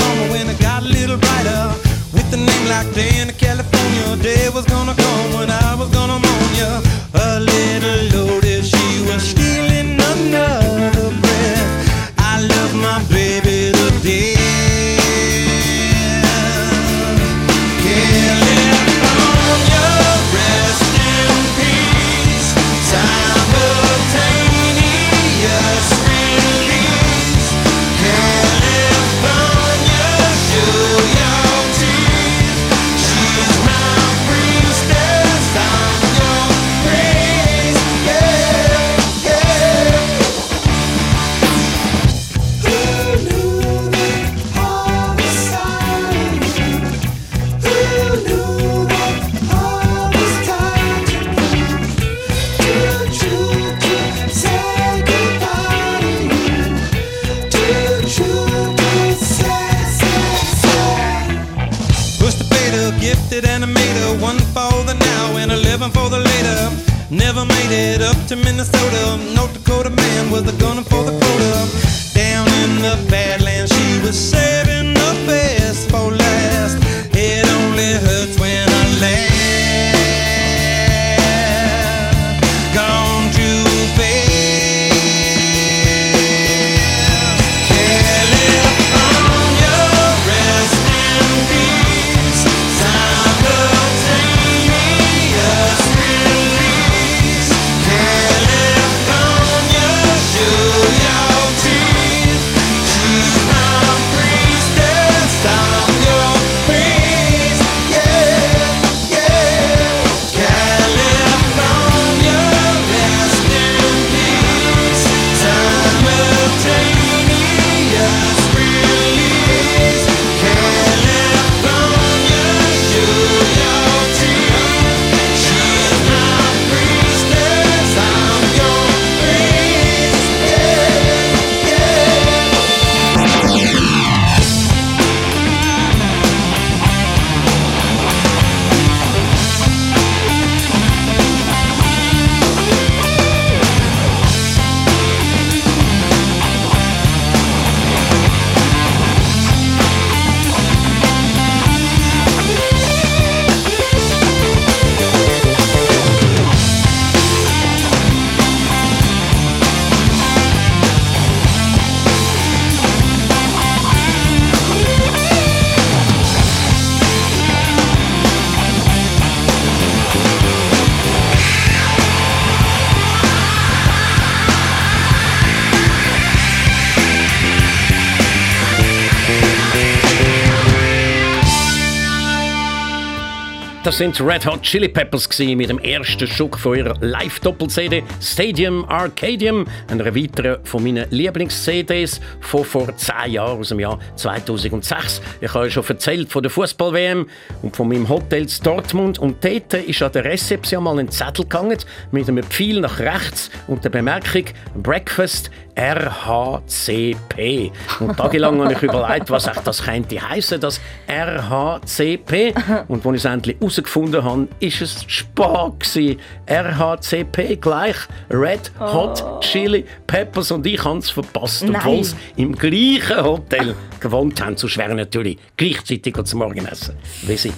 sind 183.99 184.21
Red 184.21 184.45
Hot 184.45 184.61
Chili 184.61 184.87
Peppers 184.87 185.27
mit 185.39 185.69
dem 185.69 185.77
ersten 185.79 186.25
Stück 186.25 186.57
von 186.57 186.77
ihrer 186.77 186.95
Live-Doppel-CD 187.01 188.01
Stadium 188.21 188.85
Arcadium, 188.85 189.65
einer 189.89 190.15
weiteren 190.15 190.63
von 190.63 190.83
meinen 190.83 191.05
Lieblings-CDs 191.09 192.21
von 192.39 192.63
vor 192.63 192.95
zehn 192.95 193.33
Jahren, 193.33 193.59
aus 193.59 193.67
dem 193.67 193.81
Jahr 193.81 193.99
2006. 194.15 195.21
Ich 195.41 195.53
habe 195.53 195.65
ja 195.65 195.69
schon 195.69 195.83
erzählt 195.85 196.31
von 196.31 196.41
der 196.41 196.49
Fußball-WM 196.49 197.27
und 197.61 197.75
von 197.75 197.89
meinem 197.89 198.07
Hotel 198.07 198.43
in 198.43 198.63
Dortmund 198.63 199.19
und 199.19 199.43
dort 199.43 199.73
ist 199.73 200.01
an 200.01 200.13
der 200.13 200.23
Rezeption 200.23 200.85
mal 200.85 200.97
ein 200.97 201.11
Zettel 201.11 201.43
gegangen 201.43 201.77
mit 202.11 202.29
einem 202.29 202.45
Pfeil 202.45 202.79
nach 202.79 202.99
rechts 202.99 203.51
und 203.67 203.83
der 203.83 203.89
Bemerkung 203.89 204.45
Breakfast 204.81 205.51
RHCP. 205.79 207.71
Und 208.01 208.17
tagelang 208.17 208.61
habe 208.61 208.73
ich 208.73 208.81
überlegt, 208.81 209.29
was 209.29 209.47
echt 209.47 209.65
das 209.65 209.83
könnte 209.83 210.21
heißen, 210.21 210.59
das 210.59 210.81
RHCP. 211.07 212.53
Und 212.87 213.05
als 213.05 213.15
ich 213.15 213.21
es 213.23 213.25
endlich 213.25 213.57
herausgefunden 213.59 214.23
habe, 214.23 214.47
ist 214.59 214.81
es 214.81 215.05
Spar 215.07 215.71
gewesen. 215.79 216.19
RHCP 216.49 217.55
gleich 217.61 217.95
Red 218.29 218.71
Hot 218.79 219.41
Chili 219.41 219.85
Peppers 220.05 220.51
und 220.51 220.65
ich 220.67 220.83
habe 220.83 220.99
es 220.99 221.09
verpasst, 221.09 221.63
obwohl 221.67 221.99
es 221.99 222.15
im 222.35 222.53
gleichen 222.55 223.23
Hotel 223.23 223.75
gewohnt 223.99 224.43
haben. 224.43 224.57
Sonst 224.57 224.77
wären 224.77 224.97
natürlich 224.97 225.37
gleichzeitig 225.55 226.15
zum 226.23 226.39
Morgenessen. 226.39 226.95
Wie 227.21 227.37
sie. 227.37 227.53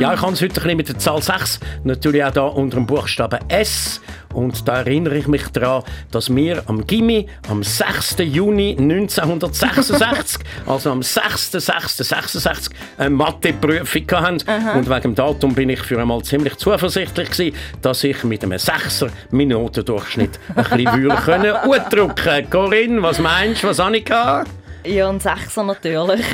Ja, 0.00 0.12
ich 0.12 0.20
habe 0.20 0.32
es 0.32 0.40
heute 0.42 0.54
ein 0.54 0.54
bisschen 0.54 0.76
mit 0.76 0.88
der 0.88 0.98
Zahl 0.98 1.22
6, 1.22 1.60
natürlich 1.84 2.24
auch 2.24 2.32
da 2.32 2.42
unter 2.42 2.76
dem 2.76 2.86
Buchstaben 2.86 3.38
S. 3.48 4.00
Und 4.34 4.68
da 4.68 4.78
erinnere 4.78 5.16
ich 5.16 5.26
mich 5.26 5.46
daran, 5.48 5.84
dass 6.10 6.34
wir 6.34 6.62
am 6.66 6.86
Gimmi 6.86 7.26
am 7.48 7.62
6. 7.62 8.16
Juni 8.20 8.76
1966, 8.78 10.40
also 10.66 10.92
am 10.92 11.00
6.6.66, 11.00 12.70
eine 12.98 13.10
Matheprüfung 13.10 14.04
hatten. 14.10 14.38
Und 14.76 14.88
wegen 14.88 15.02
dem 15.02 15.14
Datum 15.14 15.54
bin 15.54 15.70
ich 15.70 15.80
für 15.80 16.00
einmal 16.00 16.22
ziemlich 16.22 16.56
zuversichtlich 16.56 17.30
gewesen, 17.30 17.56
dass 17.80 18.04
ich 18.04 18.22
mit 18.24 18.42
einem 18.42 18.58
6er 18.58 19.08
meinen 19.30 19.48
Notendurchschnitt 19.50 20.38
ein 20.54 20.64
bisschen 20.64 21.02
würde 21.02 21.16
können. 21.16 21.54
Corinne, 22.50 23.02
was 23.02 23.18
meinst 23.18 23.62
du, 23.62 23.68
was 23.68 23.78
habe 23.78 23.96
ich 23.96 24.04
gehabt? 24.04 24.50
Ja, 24.84 25.08
ein 25.08 25.20
Sechser 25.20 25.64
natürlich. 25.64 26.24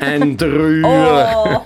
Ein 0.00 0.36
Dreier. 0.36 1.62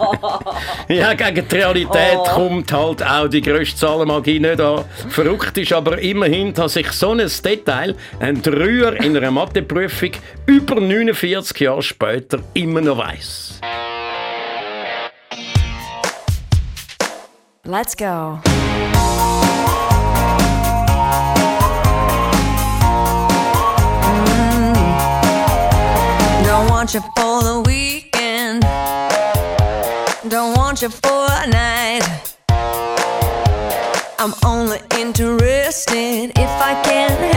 Ja, 0.89 1.13
gegen 1.15 1.49
die 1.49 1.55
Realität 1.57 2.19
kommt 2.35 2.73
halt 2.73 3.03
auch 3.03 3.29
die 3.29 3.43
grösste 3.43 3.77
Zahlenmagie 3.77 4.41
nicht 4.41 4.61
an. 4.61 4.85
Verrückt 5.09 5.59
ist 5.59 5.73
aber 5.73 5.99
immerhin, 5.99 6.55
dass 6.55 6.77
ich 6.77 6.91
so 6.93 7.11
ein 7.11 7.19
Detail, 7.19 7.95
ein 8.21 8.41
Dreier 8.41 8.95
in 9.03 9.17
einer 9.17 9.31
Matheprüfung, 9.31 10.13
über 10.47 10.77
49 10.81 11.61
Jahre 11.61 11.83
später 11.83 12.39
immer 12.55 12.81
noch 12.81 12.99
weiss. 12.99 13.61
Let's 17.65 17.97
go. 17.97 18.41
Want 26.85 26.93
you 26.93 27.01
for 27.17 27.43
the 27.43 27.63
weekend. 27.65 28.61
Don't 30.31 30.55
want 30.55 30.83
you 30.83 30.91
for 30.91 31.27
a 31.31 31.47
night. 31.47 32.37
I'm 34.19 34.35
only 34.45 34.81
interested 34.99 36.31
if 36.37 36.51
I 36.61 36.83
can 36.85 37.34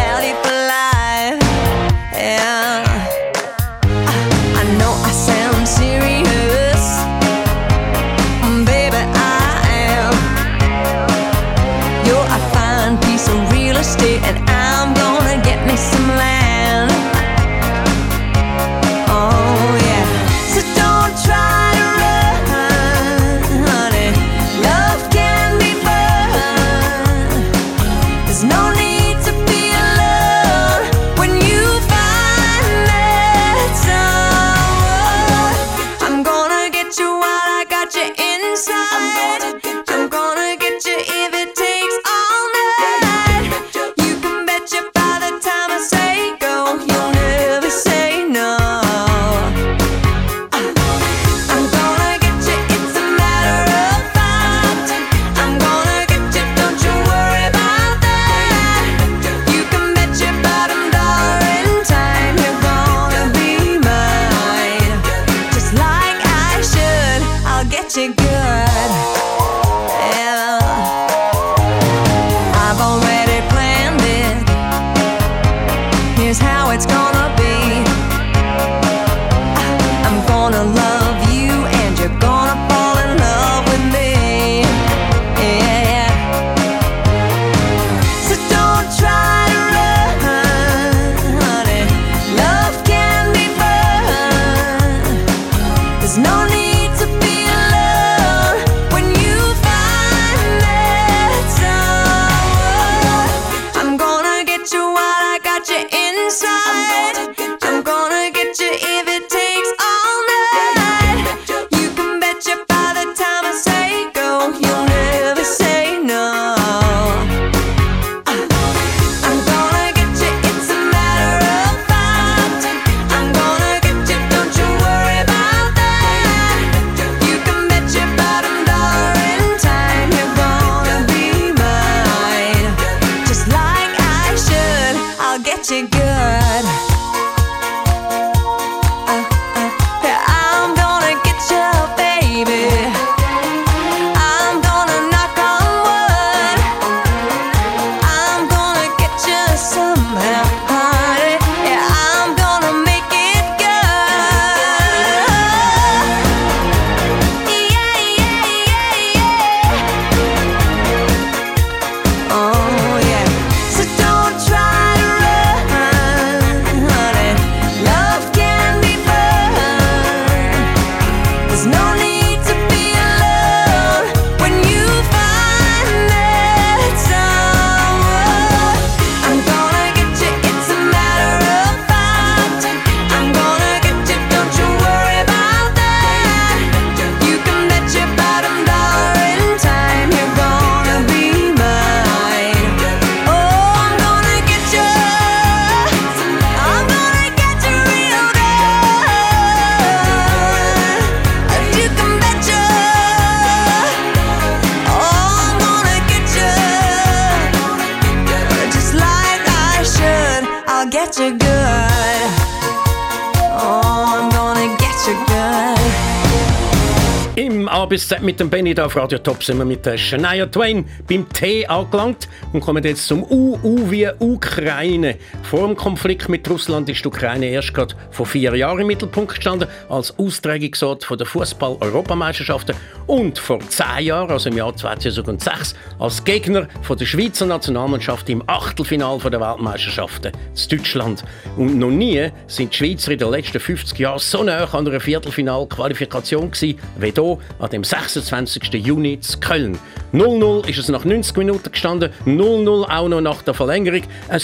mit 218.38 218.41
dem 218.41 218.49
Benny 218.51 218.75
da 218.75 218.85
auf 218.85 218.95
Radio 218.95 219.17
Top 219.17 219.43
sind 219.43 219.57
wir 219.57 219.65
mit 219.65 219.83
der 219.83 219.97
Shania 219.97 220.45
Twain 220.45 220.85
beim 221.09 221.27
T 221.27 221.65
angelangt 221.65 222.29
und 222.53 222.61
kommen 222.61 222.83
jetzt 222.83 223.07
zum 223.07 223.23
U, 223.23 223.57
U 223.63 223.89
wie 223.89 224.07
Ukraine. 224.19 225.15
Vor 225.48 225.66
dem 225.66 225.78
Konflikt 225.78 226.28
mit 226.28 226.50
Russland 226.50 226.89
ist 226.89 227.06
die 227.06 227.08
Ukraine 227.08 227.45
erst 227.45 227.74
gerade 227.74 227.95
vor 228.12 228.26
vier 228.26 228.54
Jahren 228.54 228.80
im 228.80 228.88
Mittelpunkt 228.88 229.34
gestanden 229.34 229.70
als 229.88 230.14
Austragungsort 230.20 231.08
der 231.10 231.26
Fußball-Europameisterschaften 231.26 232.76
und 233.06 233.39
vor 233.39 233.62
zehn 233.62 234.08
Jahren, 234.08 234.30
also 234.30 234.50
im 234.50 234.58
Jahr 234.58 234.76
2006, 234.76 235.74
als 236.00 236.22
Gegner 236.26 236.68
der 236.89 237.06
Schweizer 237.06 237.45
Nationalmannschaft 237.45 238.30
im 238.30 238.43
Achtelfinal 238.45 239.20
der 239.20 239.39
Weltmeisterschaften 239.39 240.34
in 240.34 240.78
Deutschland. 240.78 241.24
Und 241.56 241.80
noch 241.80 241.91
nie 241.91 242.30
sind 242.48 242.74
die 242.74 242.78
Schweizer 242.78 243.14
in 243.14 243.20
den 243.20 243.32
letzten 243.32 243.62
50 243.62 243.98
Jahren 244.00 244.20
so 244.20 244.43
nah 244.43 244.66
an 244.66 244.86
einer 244.86 245.00
Viertelfinalqualifikation 245.00 246.52
gewesen, 246.52 246.78
wie 246.98 247.12
hier 247.12 247.38
an 247.60 247.70
dem 247.70 247.86
26. 247.86 248.74
Juni 248.74 249.22
zu 249.22 249.39
Köln. 249.39 249.80
0-0 250.14 250.68
ist 250.68 250.78
es 250.78 250.89
nach 250.89 251.06
90 251.06 251.38
Minuten 251.38 251.72
gestanden, 251.72 252.12
0-0 252.26 252.89
auch 252.89 253.08
noch 253.08 253.22
nach 253.22 253.41
der 253.43 253.54
Verlängerung. 253.54 254.04
Ein 254.30 254.39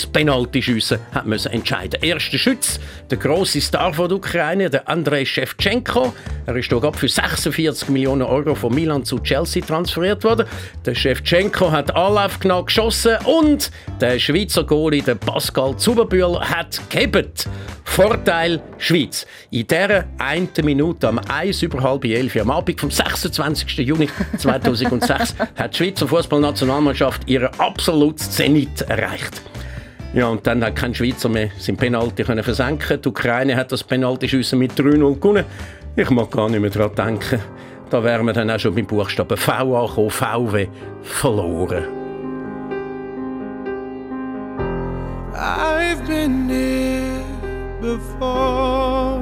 Penaltyschiessen 0.93 0.99
hat 1.13 1.25
müssen 1.25 1.51
entscheiden. 1.51 2.01
Erster 2.01 2.37
Schütz, 2.37 2.79
der 3.09 3.17
große 3.17 3.61
Star 3.61 3.93
von 3.93 4.09
der 4.09 4.17
Ukraine, 4.17 4.69
der 4.69 4.87
Andrei 4.87 5.25
Shevchenko. 5.25 6.13
Er 6.45 6.55
ist 6.55 6.69
gerade 6.69 6.97
für 6.97 7.07
46 7.07 7.89
Millionen 7.89 8.23
Euro 8.23 8.55
von 8.55 8.73
Milan 8.73 9.05
zu 9.05 9.19
Chelsea 9.19 9.63
transferiert 9.63 10.23
worden. 10.23 10.45
Der 10.85 10.95
Shevchenko 10.95 11.71
hat 11.71 11.95
Anlauf 11.95 12.39
genommen, 12.39 12.65
geschossen 12.65 13.17
und 13.25 13.71
der 14.01 14.19
Schweizer 14.19 14.63
Goalie, 14.63 15.01
der 15.01 15.15
Pascal 15.15 15.77
Zuberbühl, 15.77 16.39
hat 16.39 16.81
gehebt. 16.89 17.47
Vorteil 17.85 18.61
Schweiz. 18.77 19.27
In 19.51 19.67
dieser 19.67 20.05
einen 20.17 20.49
Minute 20.63 21.07
am 21.09 21.19
1 21.19 21.61
über 21.61 21.83
halb 21.83 22.05
11 22.05 22.37
am 22.37 22.49
Abend 22.49 22.79
vom 22.79 22.89
26. 22.89 23.77
Juni 23.79 24.09
2006 24.37 25.35
hat 25.55 25.73
die 25.73 25.77
Schweizer 25.77 26.07
Fußballnationalmannschaft 26.07 27.29
ihren 27.29 27.49
absoluten 27.59 28.17
Zenit 28.17 28.81
erreicht. 28.81 29.43
Ja, 30.13 30.27
und 30.27 30.45
dann 30.45 30.63
hat 30.63 30.75
kein 30.75 30.93
Schweizer 30.93 31.27
mehr 31.27 31.49
sein 31.57 31.75
Penalty 31.75 32.23
können 32.23 32.43
versenken. 32.43 33.01
Die 33.01 33.09
Ukraine 33.09 33.55
hat 33.55 33.71
das 33.71 33.83
Penaltyschiessen 33.83 34.59
mit 34.59 34.73
3-0 34.73 35.15
gewonnen. 35.15 35.43
Ich 35.95 36.09
mag 36.11 36.29
gar 36.29 36.49
nicht 36.49 36.59
mehr 36.59 36.69
daran 36.69 36.93
denken. 36.93 37.39
Da 37.89 38.03
wären 38.03 38.25
wir 38.25 38.33
dann 38.33 38.51
auch 38.51 38.59
schon 38.59 38.75
beim 38.75 38.85
Buchstaben 38.85 39.35
V 39.35 39.51
angekommen. 39.51 40.09
VW 40.11 40.67
verloren. 41.01 41.83
I've 45.35 46.07
been 46.07 46.47
here 46.47 47.23
before, 47.81 49.19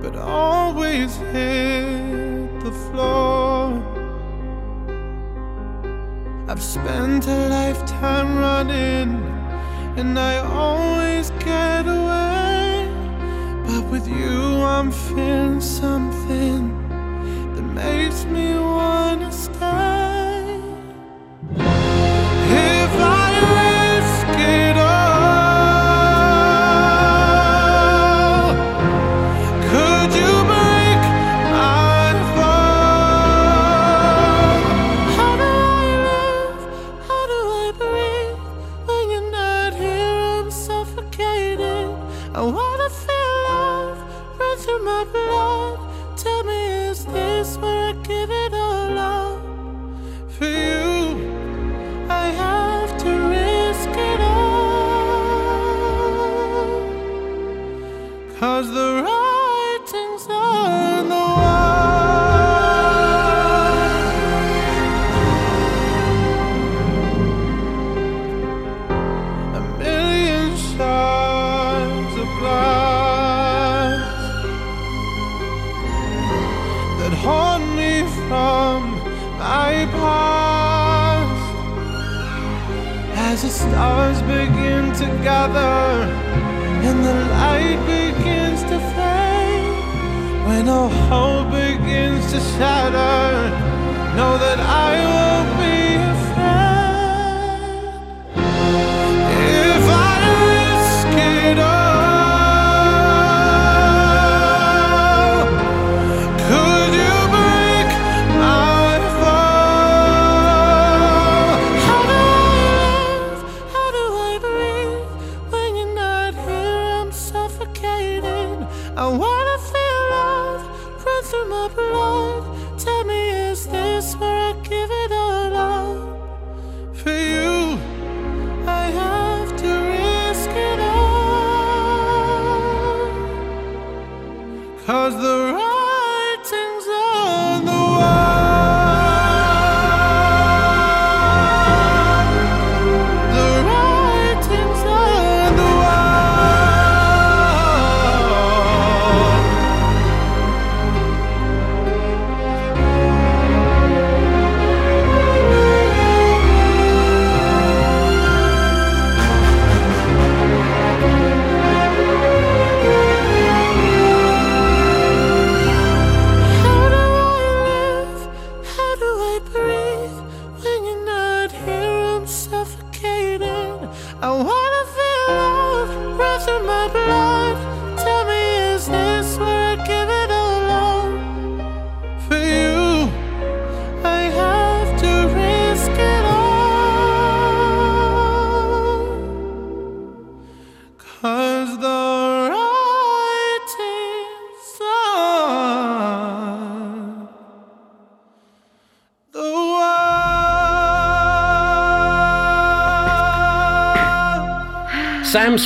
but 0.00 0.16
always 0.16 1.16
hit 1.32 2.64
the 2.64 2.72
floor. 2.90 3.95
I've 6.48 6.62
spent 6.62 7.26
a 7.26 7.48
lifetime 7.48 8.38
running, 8.38 9.20
and 9.96 10.16
I 10.16 10.38
always 10.38 11.30
get 11.44 11.88
away. 11.88 12.88
But 13.66 13.90
with 13.90 14.06
you, 14.06 14.62
I'm 14.62 14.92
feeling 14.92 15.60
something 15.60 16.70
that 17.54 17.62
makes 17.62 18.24
me 18.26 18.54
wanna 18.54 19.32
stay. 19.32 20.25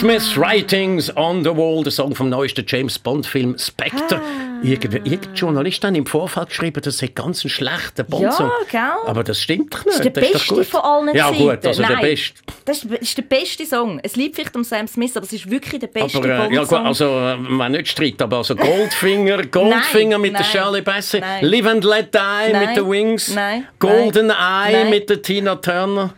Smith's 0.01 0.35
Writings 0.39 1.15
on 1.15 1.45
the 1.45 1.51
Wall, 1.55 1.83
der 1.83 1.93
Song 1.93 2.15
vom 2.15 2.31
neuesten 2.31 2.65
James 2.67 2.99
Bond-Film 2.99 3.59
Spectre. 3.59 4.17
Ah. 4.19 4.63
Irgend, 4.63 4.95
irgendein 4.95 5.35
Journalist 5.35 5.85
hat 5.85 5.95
im 5.95 6.07
Vorfall 6.07 6.47
geschrieben, 6.47 6.81
das 6.83 6.97
sei 6.99 7.09
ganz 7.09 7.45
ein 7.45 7.51
schlechter 7.51 8.05
Bond-Song. 8.05 8.51
Ja, 8.73 8.95
gell? 8.95 9.09
Aber 9.11 9.23
das 9.25 9.43
stimmt 9.43 9.75
doch 9.75 9.85
Das 9.85 9.99
nicht. 9.99 10.07
ist 10.07 10.17
der 10.17 10.23
doch 10.23 10.33
beste 10.33 10.55
gut. 10.55 10.67
von 10.67 10.81
allen 10.81 11.15
Ja 11.15 11.27
Zeiten. 11.29 11.39
gut, 11.39 11.67
also 11.67 11.83
der 11.83 11.91
Nein, 11.91 12.01
beste. 12.03 12.35
Das 12.65 12.83
ist, 12.83 12.93
ist 12.95 13.19
der 13.19 13.23
beste 13.23 13.67
Song. 13.67 14.01
Es 14.03 14.17
liegt 14.17 14.37
vielleicht 14.37 14.57
um 14.57 14.65
Sam 14.65 14.87
Smith, 14.87 15.15
aber 15.17 15.27
es 15.27 15.33
ist 15.35 15.51
wirklich 15.51 15.81
der 15.81 15.87
beste 15.89 16.17
Aber, 16.17 16.29
äh, 16.29 16.31
ja, 16.31 16.47
gut, 16.47 16.55
Bond-Song. 16.71 16.87
also, 16.87 17.05
äh, 17.19 17.37
man 17.37 17.73
nicht 17.73 17.89
streitet, 17.89 18.23
aber 18.23 18.39
also 18.39 18.57
Goldfinger, 18.57 19.45
Goldfinger 19.51 20.19
mit 20.19 20.33
der 20.33 20.41
nein, 20.41 20.51
Shirley 20.51 20.81
Bassey, 20.83 21.21
nein. 21.21 21.45
Live 21.45 21.67
and 21.67 21.85
Let 21.85 22.15
Die 22.15 22.19
Nein, 22.53 22.67
mit 22.69 22.77
den 22.79 22.91
Wings, 22.91 23.35
nein, 23.35 23.67
Golden 23.79 24.29
nein, 24.29 24.37
Eye 24.69 24.73
nein. 24.83 24.91
mit 24.91 25.11
der 25.11 25.21
Tina 25.21 25.57
Turner. 25.57 26.15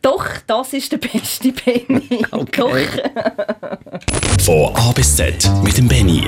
Doch, 0.00 0.26
das 0.46 0.72
ist 0.74 0.92
der 0.92 0.98
beste 0.98 1.52
Benny. 1.52 2.24
Okay. 2.30 2.86
Von 4.44 4.74
A 4.76 4.92
bis 4.92 5.16
Z 5.16 5.50
mit 5.62 5.76
dem 5.76 5.88
Benny. 5.88 6.24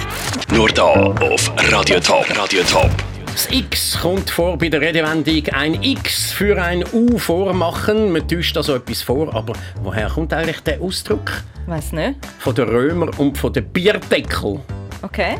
Nur 0.52 0.68
da 0.70 0.92
auf 0.92 1.50
Radio 1.70 2.00
Top. 2.00 2.26
Radio 2.36 2.62
Top. 2.64 2.90
Das 3.26 3.48
X 3.50 3.98
kommt 4.00 4.28
vor 4.28 4.58
bei 4.58 4.68
der 4.68 4.80
Redewendung 4.80 5.42
ein 5.52 5.80
X 5.82 6.32
für 6.32 6.60
ein 6.60 6.84
U 6.92 7.16
vormachen. 7.16 8.12
Man 8.12 8.26
täuscht 8.26 8.56
also 8.56 8.74
etwas 8.74 9.02
vor, 9.02 9.32
aber 9.34 9.52
woher 9.82 10.08
kommt 10.08 10.32
eigentlich 10.32 10.60
der 10.60 10.80
Ausdruck? 10.82 11.30
Weiß 11.66 11.92
nicht. 11.92 12.16
Von 12.40 12.54
den 12.54 12.68
Römer 12.68 13.08
und 13.18 13.38
von 13.38 13.52
den 13.52 13.66
Bierdeckel. 13.68 14.60
Okay. 15.02 15.36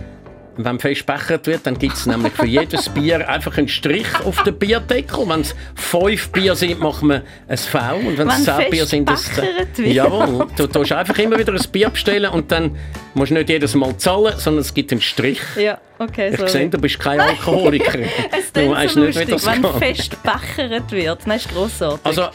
Wenn 0.56 0.78
fest 0.78 1.06
bechert 1.06 1.46
wird, 1.46 1.66
dann 1.66 1.78
gibt 1.78 1.94
es 1.94 2.06
nämlich 2.06 2.32
für 2.32 2.46
jedes 2.46 2.88
Bier 2.94 3.28
einfach 3.28 3.56
einen 3.56 3.68
Strich 3.68 4.08
auf 4.24 4.42
den 4.42 4.58
Bierdeckel. 4.58 5.28
Wenn 5.28 5.40
es 5.40 5.54
fünf 5.74 6.30
Bier 6.30 6.54
sind, 6.54 6.80
macht 6.80 7.02
man 7.02 7.22
ein 7.48 7.56
V. 7.56 7.78
Und 7.96 8.18
wenn 8.18 8.28
es 8.28 8.44
zehn 8.44 8.70
Bier 8.70 8.86
sind, 8.86 9.04
bechert 9.04 9.78
wird. 9.78 9.78
Jawohl. 9.78 10.46
Du 10.56 10.66
tust 10.66 10.92
einfach 10.92 11.18
immer 11.18 11.38
wieder 11.38 11.52
ein 11.52 11.70
Bier 11.72 11.90
bestellen 11.90 12.30
und 12.30 12.50
dann 12.52 12.76
musst 13.14 13.30
du 13.30 13.34
nicht 13.34 13.48
jedes 13.48 13.74
Mal 13.74 13.96
zahlen, 13.96 14.34
sondern 14.38 14.62
es 14.62 14.74
gibt 14.74 14.92
einen 14.92 15.00
Strich. 15.00 15.40
Ja, 15.56 15.78
okay. 16.00 16.30
Ich 16.30 16.36
sorry. 16.36 16.50
sehe, 16.50 16.68
du 16.68 16.78
bist 16.78 16.98
kein 16.98 17.20
Alkoholiker. 17.20 17.98
Es 18.36 18.52
du 18.52 18.70
weißt 18.70 18.94
so 18.94 19.00
nicht, 19.00 19.14
wie 19.14 19.30
lustig, 19.30 19.34
das 19.34 19.46
wenn 19.46 19.62
geht. 19.62 19.96
fest 19.96 20.16
bechert 20.22 20.90
wird. 20.92 21.18
Das 21.26 21.36
ist 21.36 21.52
grossartig. 21.54 22.00
Also, 22.04 22.28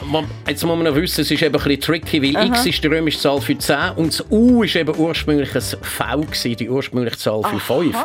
jetzt 0.48 0.64
muss 0.64 0.76
man 0.76 0.84
noch 0.84 0.94
wissen, 0.94 1.20
es 1.20 1.30
ist 1.30 1.42
eben 1.42 1.54
ein 1.54 1.62
bisschen 1.62 1.80
tricky, 1.80 2.22
weil 2.22 2.36
Aha. 2.36 2.46
x 2.46 2.66
ist 2.66 2.82
die 2.82 2.86
römische 2.88 3.18
Zahl 3.18 3.40
für 3.40 3.56
10 3.58 3.76
und 3.96 4.08
das 4.08 4.24
U 4.30 4.62
ist 4.62 4.76
eben 4.76 4.96
ursprünglich 4.96 5.54
ein 5.54 5.60
V, 5.60 6.20
gewesen, 6.20 6.56
die 6.56 6.70
ursprüngliche 6.70 7.18
Zahl 7.18 7.42
für 7.42 7.60
5. 7.60 7.96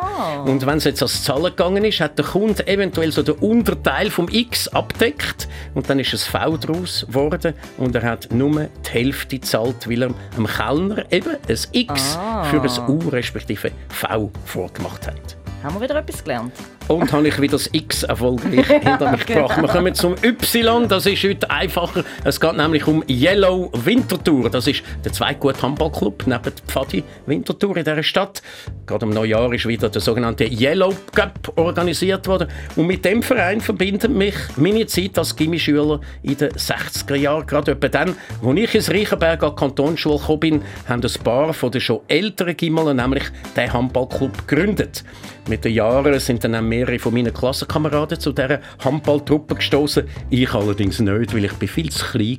Und 0.45 0.65
wenn 0.65 0.77
es 0.77 0.83
jetzt 0.83 1.01
als 1.01 1.23
Zahlen 1.23 1.43
gegangen 1.45 1.85
ist, 1.85 1.99
hat 2.01 2.17
der 2.17 2.25
Kunde 2.25 2.67
eventuell 2.67 3.11
so 3.11 3.23
den 3.23 3.35
Unterteil 3.35 4.09
vom 4.09 4.27
x 4.29 4.67
abdeckt 4.67 5.47
und 5.73 5.89
dann 5.89 5.99
ist 5.99 6.13
ein 6.13 6.19
V 6.19 6.57
daraus 6.57 7.05
geworden 7.07 7.53
und 7.77 7.95
er 7.95 8.03
hat 8.03 8.27
nur 8.31 8.51
die 8.85 8.89
Hälfte 8.89 9.37
gezahlt, 9.39 9.89
weil 9.89 10.03
er 10.03 10.09
dem 10.35 10.47
Kellner 10.47 11.05
eben 11.11 11.29
ein 11.47 11.57
X 11.71 12.17
Ah. 12.17 12.43
für 12.43 12.61
ein 12.61 12.89
U 12.89 12.99
respektive 13.09 13.71
V 13.89 14.31
vorgemacht 14.45 15.07
hat. 15.07 15.37
Haben 15.63 15.75
wir 15.75 15.81
wieder 15.81 15.99
etwas 15.99 16.23
gelernt? 16.23 16.53
Und 16.87 17.13
habe 17.13 17.27
ich 17.27 17.39
wieder 17.39 17.51
das 17.51 17.69
X 17.71 18.01
erfolgreich 18.03 18.65
hinter 18.67 19.11
mich 19.11 19.25
genau. 19.27 19.47
gebracht. 19.47 19.61
Wir 19.61 19.67
kommen 19.69 19.93
zum 19.93 20.15
Y, 20.23 20.87
das 20.87 21.05
ist 21.05 21.23
heute 21.23 21.49
einfacher. 21.51 22.03
Es 22.23 22.39
geht 22.39 22.57
nämlich 22.57 22.87
um 22.87 23.03
Yellow 23.07 23.69
Winterthur. 23.73 24.49
Das 24.49 24.65
ist 24.65 24.81
der 25.05 25.13
zweitgute 25.13 25.61
Handballclub 25.61 26.25
neben 26.25 26.41
der 26.41 26.53
Pfadi 26.67 27.03
Winterthur 27.27 27.77
in 27.77 27.85
dieser 27.85 28.01
Stadt. 28.01 28.41
Gerade 28.87 29.05
am 29.05 29.11
Neujahr 29.11 29.53
ist 29.53 29.67
wieder 29.67 29.89
der 29.89 30.01
sogenannte 30.01 30.45
Yellow 30.45 30.95
Cup 31.13 31.53
organisiert 31.55 32.27
worden. 32.27 32.47
Und 32.75 32.87
mit 32.87 33.05
dem 33.05 33.21
Verein 33.21 33.61
verbindet 33.61 34.11
mich 34.11 34.35
meine 34.57 34.87
Zeit 34.87 35.17
als 35.19 35.35
Gimmischüler 35.35 36.01
in 36.23 36.37
den 36.37 36.51
60er 36.51 37.15
Jahren. 37.15 37.45
Gerade 37.45 37.73
etwa 37.73 37.87
dann, 37.87 38.15
als 38.43 38.57
ich 38.57 38.75
ins 38.75 38.89
Reichenberg 38.89 39.43
an 39.43 39.51
die 39.51 39.55
Kantonsschule 39.55 40.17
gekommen 40.17 40.39
bin, 40.39 40.61
haben 40.89 41.03
ein 41.03 41.23
paar 41.23 41.53
von 41.53 41.71
den 41.71 41.81
schon 41.81 42.01
älteren 42.07 42.57
Gimmelen 42.57 42.97
nämlich 42.97 43.23
den 43.55 43.71
Handballclub 43.71 44.47
gegründet. 44.47 45.03
Mit 45.47 45.65
den 45.65 45.73
Jahren 45.73 46.19
sind 46.19 46.43
dann 46.43 46.55
auch 46.55 46.61
mehrere 46.61 46.99
von 46.99 47.13
meinen 47.13 47.33
Klassenkameraden 47.33 48.19
zu 48.19 48.31
dieser 48.31 48.59
Handballtruppe 48.83 49.55
gestoßen. 49.55 50.07
Ich 50.29 50.53
allerdings 50.53 50.99
nicht, 50.99 51.33
weil 51.33 51.45
ich 51.45 51.53
bin 51.53 51.67
viel 51.67 51.89
zu 51.89 52.05
klein 52.05 52.37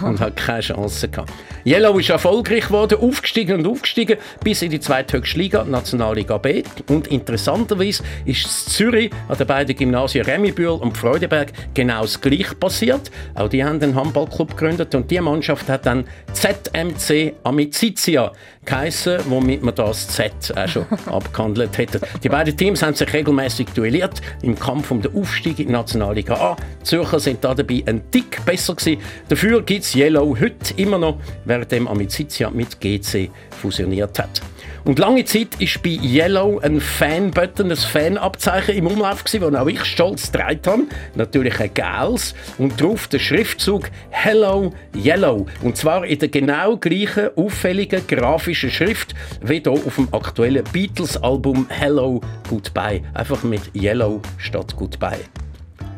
war 0.00 0.08
und 0.08 0.20
hatte 0.20 0.32
keine 0.32 0.60
Chance. 0.60 1.08
Gehabt. 1.08 1.32
Yellow 1.64 1.98
ist 1.98 2.10
erfolgreich 2.10 2.66
geworden, 2.66 2.98
aufgestiegen 3.00 3.58
und 3.58 3.66
aufgestiegen 3.66 4.18
bis 4.42 4.62
in 4.62 4.70
die 4.70 4.80
zweithöchste 4.80 5.38
Liga, 5.38 5.64
Nationalliga 5.64 6.38
B. 6.38 6.62
Und 6.88 7.06
interessanterweise 7.08 8.02
ist 8.24 8.44
in 8.44 8.72
Zürich 8.72 9.10
an 9.28 9.38
den 9.38 9.46
beiden 9.46 9.76
Gymnasien 9.76 10.24
Remibühl 10.24 10.68
und 10.68 10.96
Freudenberg 10.96 11.52
genau 11.74 12.02
das 12.02 12.20
Gleiche 12.20 12.54
passiert. 12.54 13.10
Auch 13.34 13.48
die 13.48 13.62
haben 13.62 13.80
einen 13.80 13.94
Handballclub 13.94 14.56
gegründet 14.56 14.94
und 14.94 15.10
die 15.10 15.20
Mannschaft 15.20 15.68
hat 15.68 15.86
dann 15.86 16.04
ZMC 16.32 17.34
Amicizia 17.44 18.32
geheissen, 18.70 19.18
womit 19.28 19.62
man 19.62 19.74
das 19.74 20.06
Z 20.08 20.32
auch 20.56 20.68
schon 20.68 20.86
abgehandelt 21.06 21.76
hätte. 21.76 22.00
Die 22.22 22.28
beiden 22.28 22.56
Teams 22.56 22.82
haben 22.82 22.94
sich 22.94 23.12
regelmäßig 23.12 23.68
duelliert 23.74 24.22
im 24.42 24.56
Kampf 24.56 24.90
um 24.92 25.02
den 25.02 25.14
Aufstieg 25.16 25.58
in 25.58 25.66
die 25.66 25.72
Nationalliga 25.72 26.34
A. 26.34 26.56
Die 26.80 26.84
Zürcher 26.84 27.18
sind 27.18 27.42
da 27.42 27.52
dabei 27.52 27.82
ein 27.86 28.08
Tick 28.10 28.44
besser 28.44 28.74
gewesen. 28.76 29.00
Dafür 29.28 29.62
gibt 29.62 29.84
es 29.84 29.94
Yellow 29.94 30.36
heute 30.38 30.74
immer 30.76 30.98
noch, 30.98 31.18
währenddem 31.44 31.88
Amicizia 31.88 32.48
mit 32.50 32.80
GC 32.80 33.30
fusioniert 33.60 34.16
hat. 34.18 34.40
Und 34.84 34.98
lange 34.98 35.24
Zeit 35.24 35.60
war 35.60 35.82
bei 35.82 35.90
Yellow 35.90 36.58
ein 36.60 36.80
Fan-Button, 36.80 37.70
ein 37.70 37.76
Fan-Abzeichen 37.76 38.76
im 38.76 38.86
Umlauf, 38.86 39.22
das 39.22 39.42
auch 39.42 39.66
ich 39.66 39.84
stolz 39.84 40.32
getragen 40.32 40.60
habe. 40.66 40.82
Natürlich 41.14 41.60
ein 41.60 41.74
gelbes. 41.74 42.34
Und 42.58 42.80
drauf 42.80 43.08
der 43.08 43.18
Schriftzug 43.18 43.90
Hello 44.10 44.72
Yellow. 44.96 45.46
Und 45.62 45.76
zwar 45.76 46.06
in 46.06 46.18
der 46.18 46.28
genau 46.28 46.76
gleichen 46.76 47.28
auffälligen 47.36 48.06
grafischen 48.06 48.70
Schrift 48.70 49.14
wie 49.42 49.60
hier 49.60 49.72
auf 49.72 49.96
dem 49.96 50.08
aktuellen 50.12 50.64
Beatles-Album 50.72 51.66
Hello 51.68 52.20
Goodbye. 52.48 53.02
Einfach 53.14 53.42
mit 53.42 53.62
Yellow 53.74 54.20
statt 54.38 54.74
Goodbye. 54.76 55.20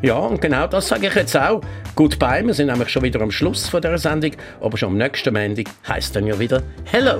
Ja, 0.01 0.17
und 0.17 0.41
genau 0.41 0.67
das 0.67 0.89
sage 0.89 1.07
ich 1.07 1.15
jetzt 1.15 1.37
auch. 1.37 1.61
Goodbye, 1.95 2.45
wir 2.45 2.53
sind 2.53 2.67
nämlich 2.67 2.89
schon 2.89 3.03
wieder 3.03 3.21
am 3.21 3.31
Schluss 3.31 3.69
von 3.69 3.81
dieser 3.81 3.97
Sendung, 3.97 4.31
aber 4.59 4.77
schon 4.77 4.89
am 4.89 4.97
nächsten 4.97 5.33
Montag 5.33 5.67
heisst 5.87 6.15
dann 6.15 6.27
ja 6.27 6.37
wieder 6.37 6.61
Hello. 6.91 7.19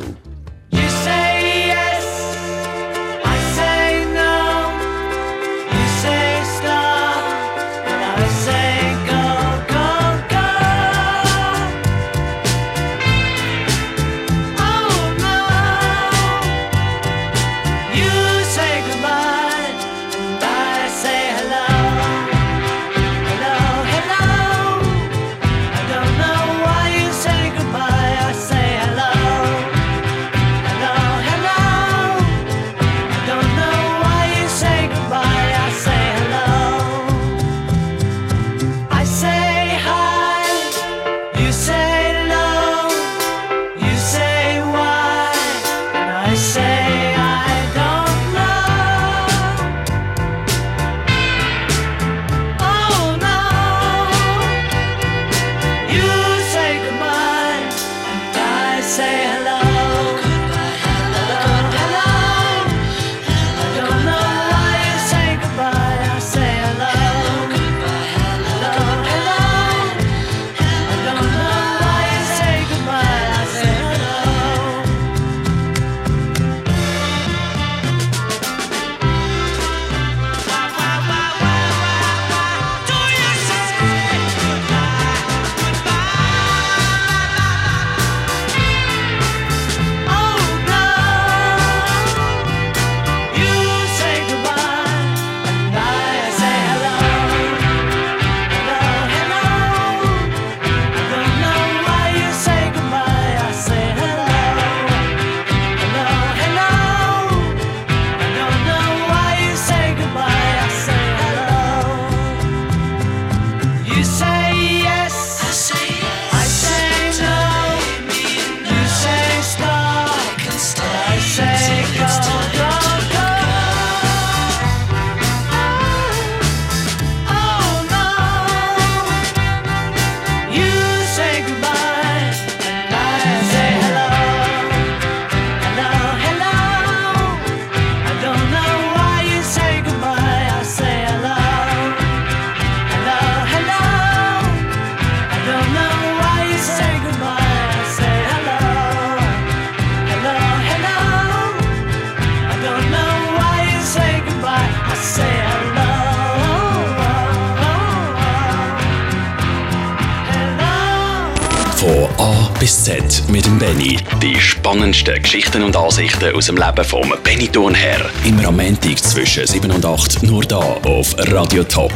Und 166.24 166.32
Ansichten 166.32 166.36
aus 166.36 166.46
dem 166.46 166.58
Leben 166.58 166.84
vom 166.84 167.14
Benny 167.24 167.48
Thurnherr. 167.48 168.10
Am 168.46 168.56
Montag 168.56 169.00
zwischen 169.00 169.46
7 169.46 169.72
und 169.72 169.86
8 169.86 170.24
nur 170.24 170.44
da 170.44 170.60
auf 170.84 171.16
Radio 171.18 171.64
Top. 171.64 171.92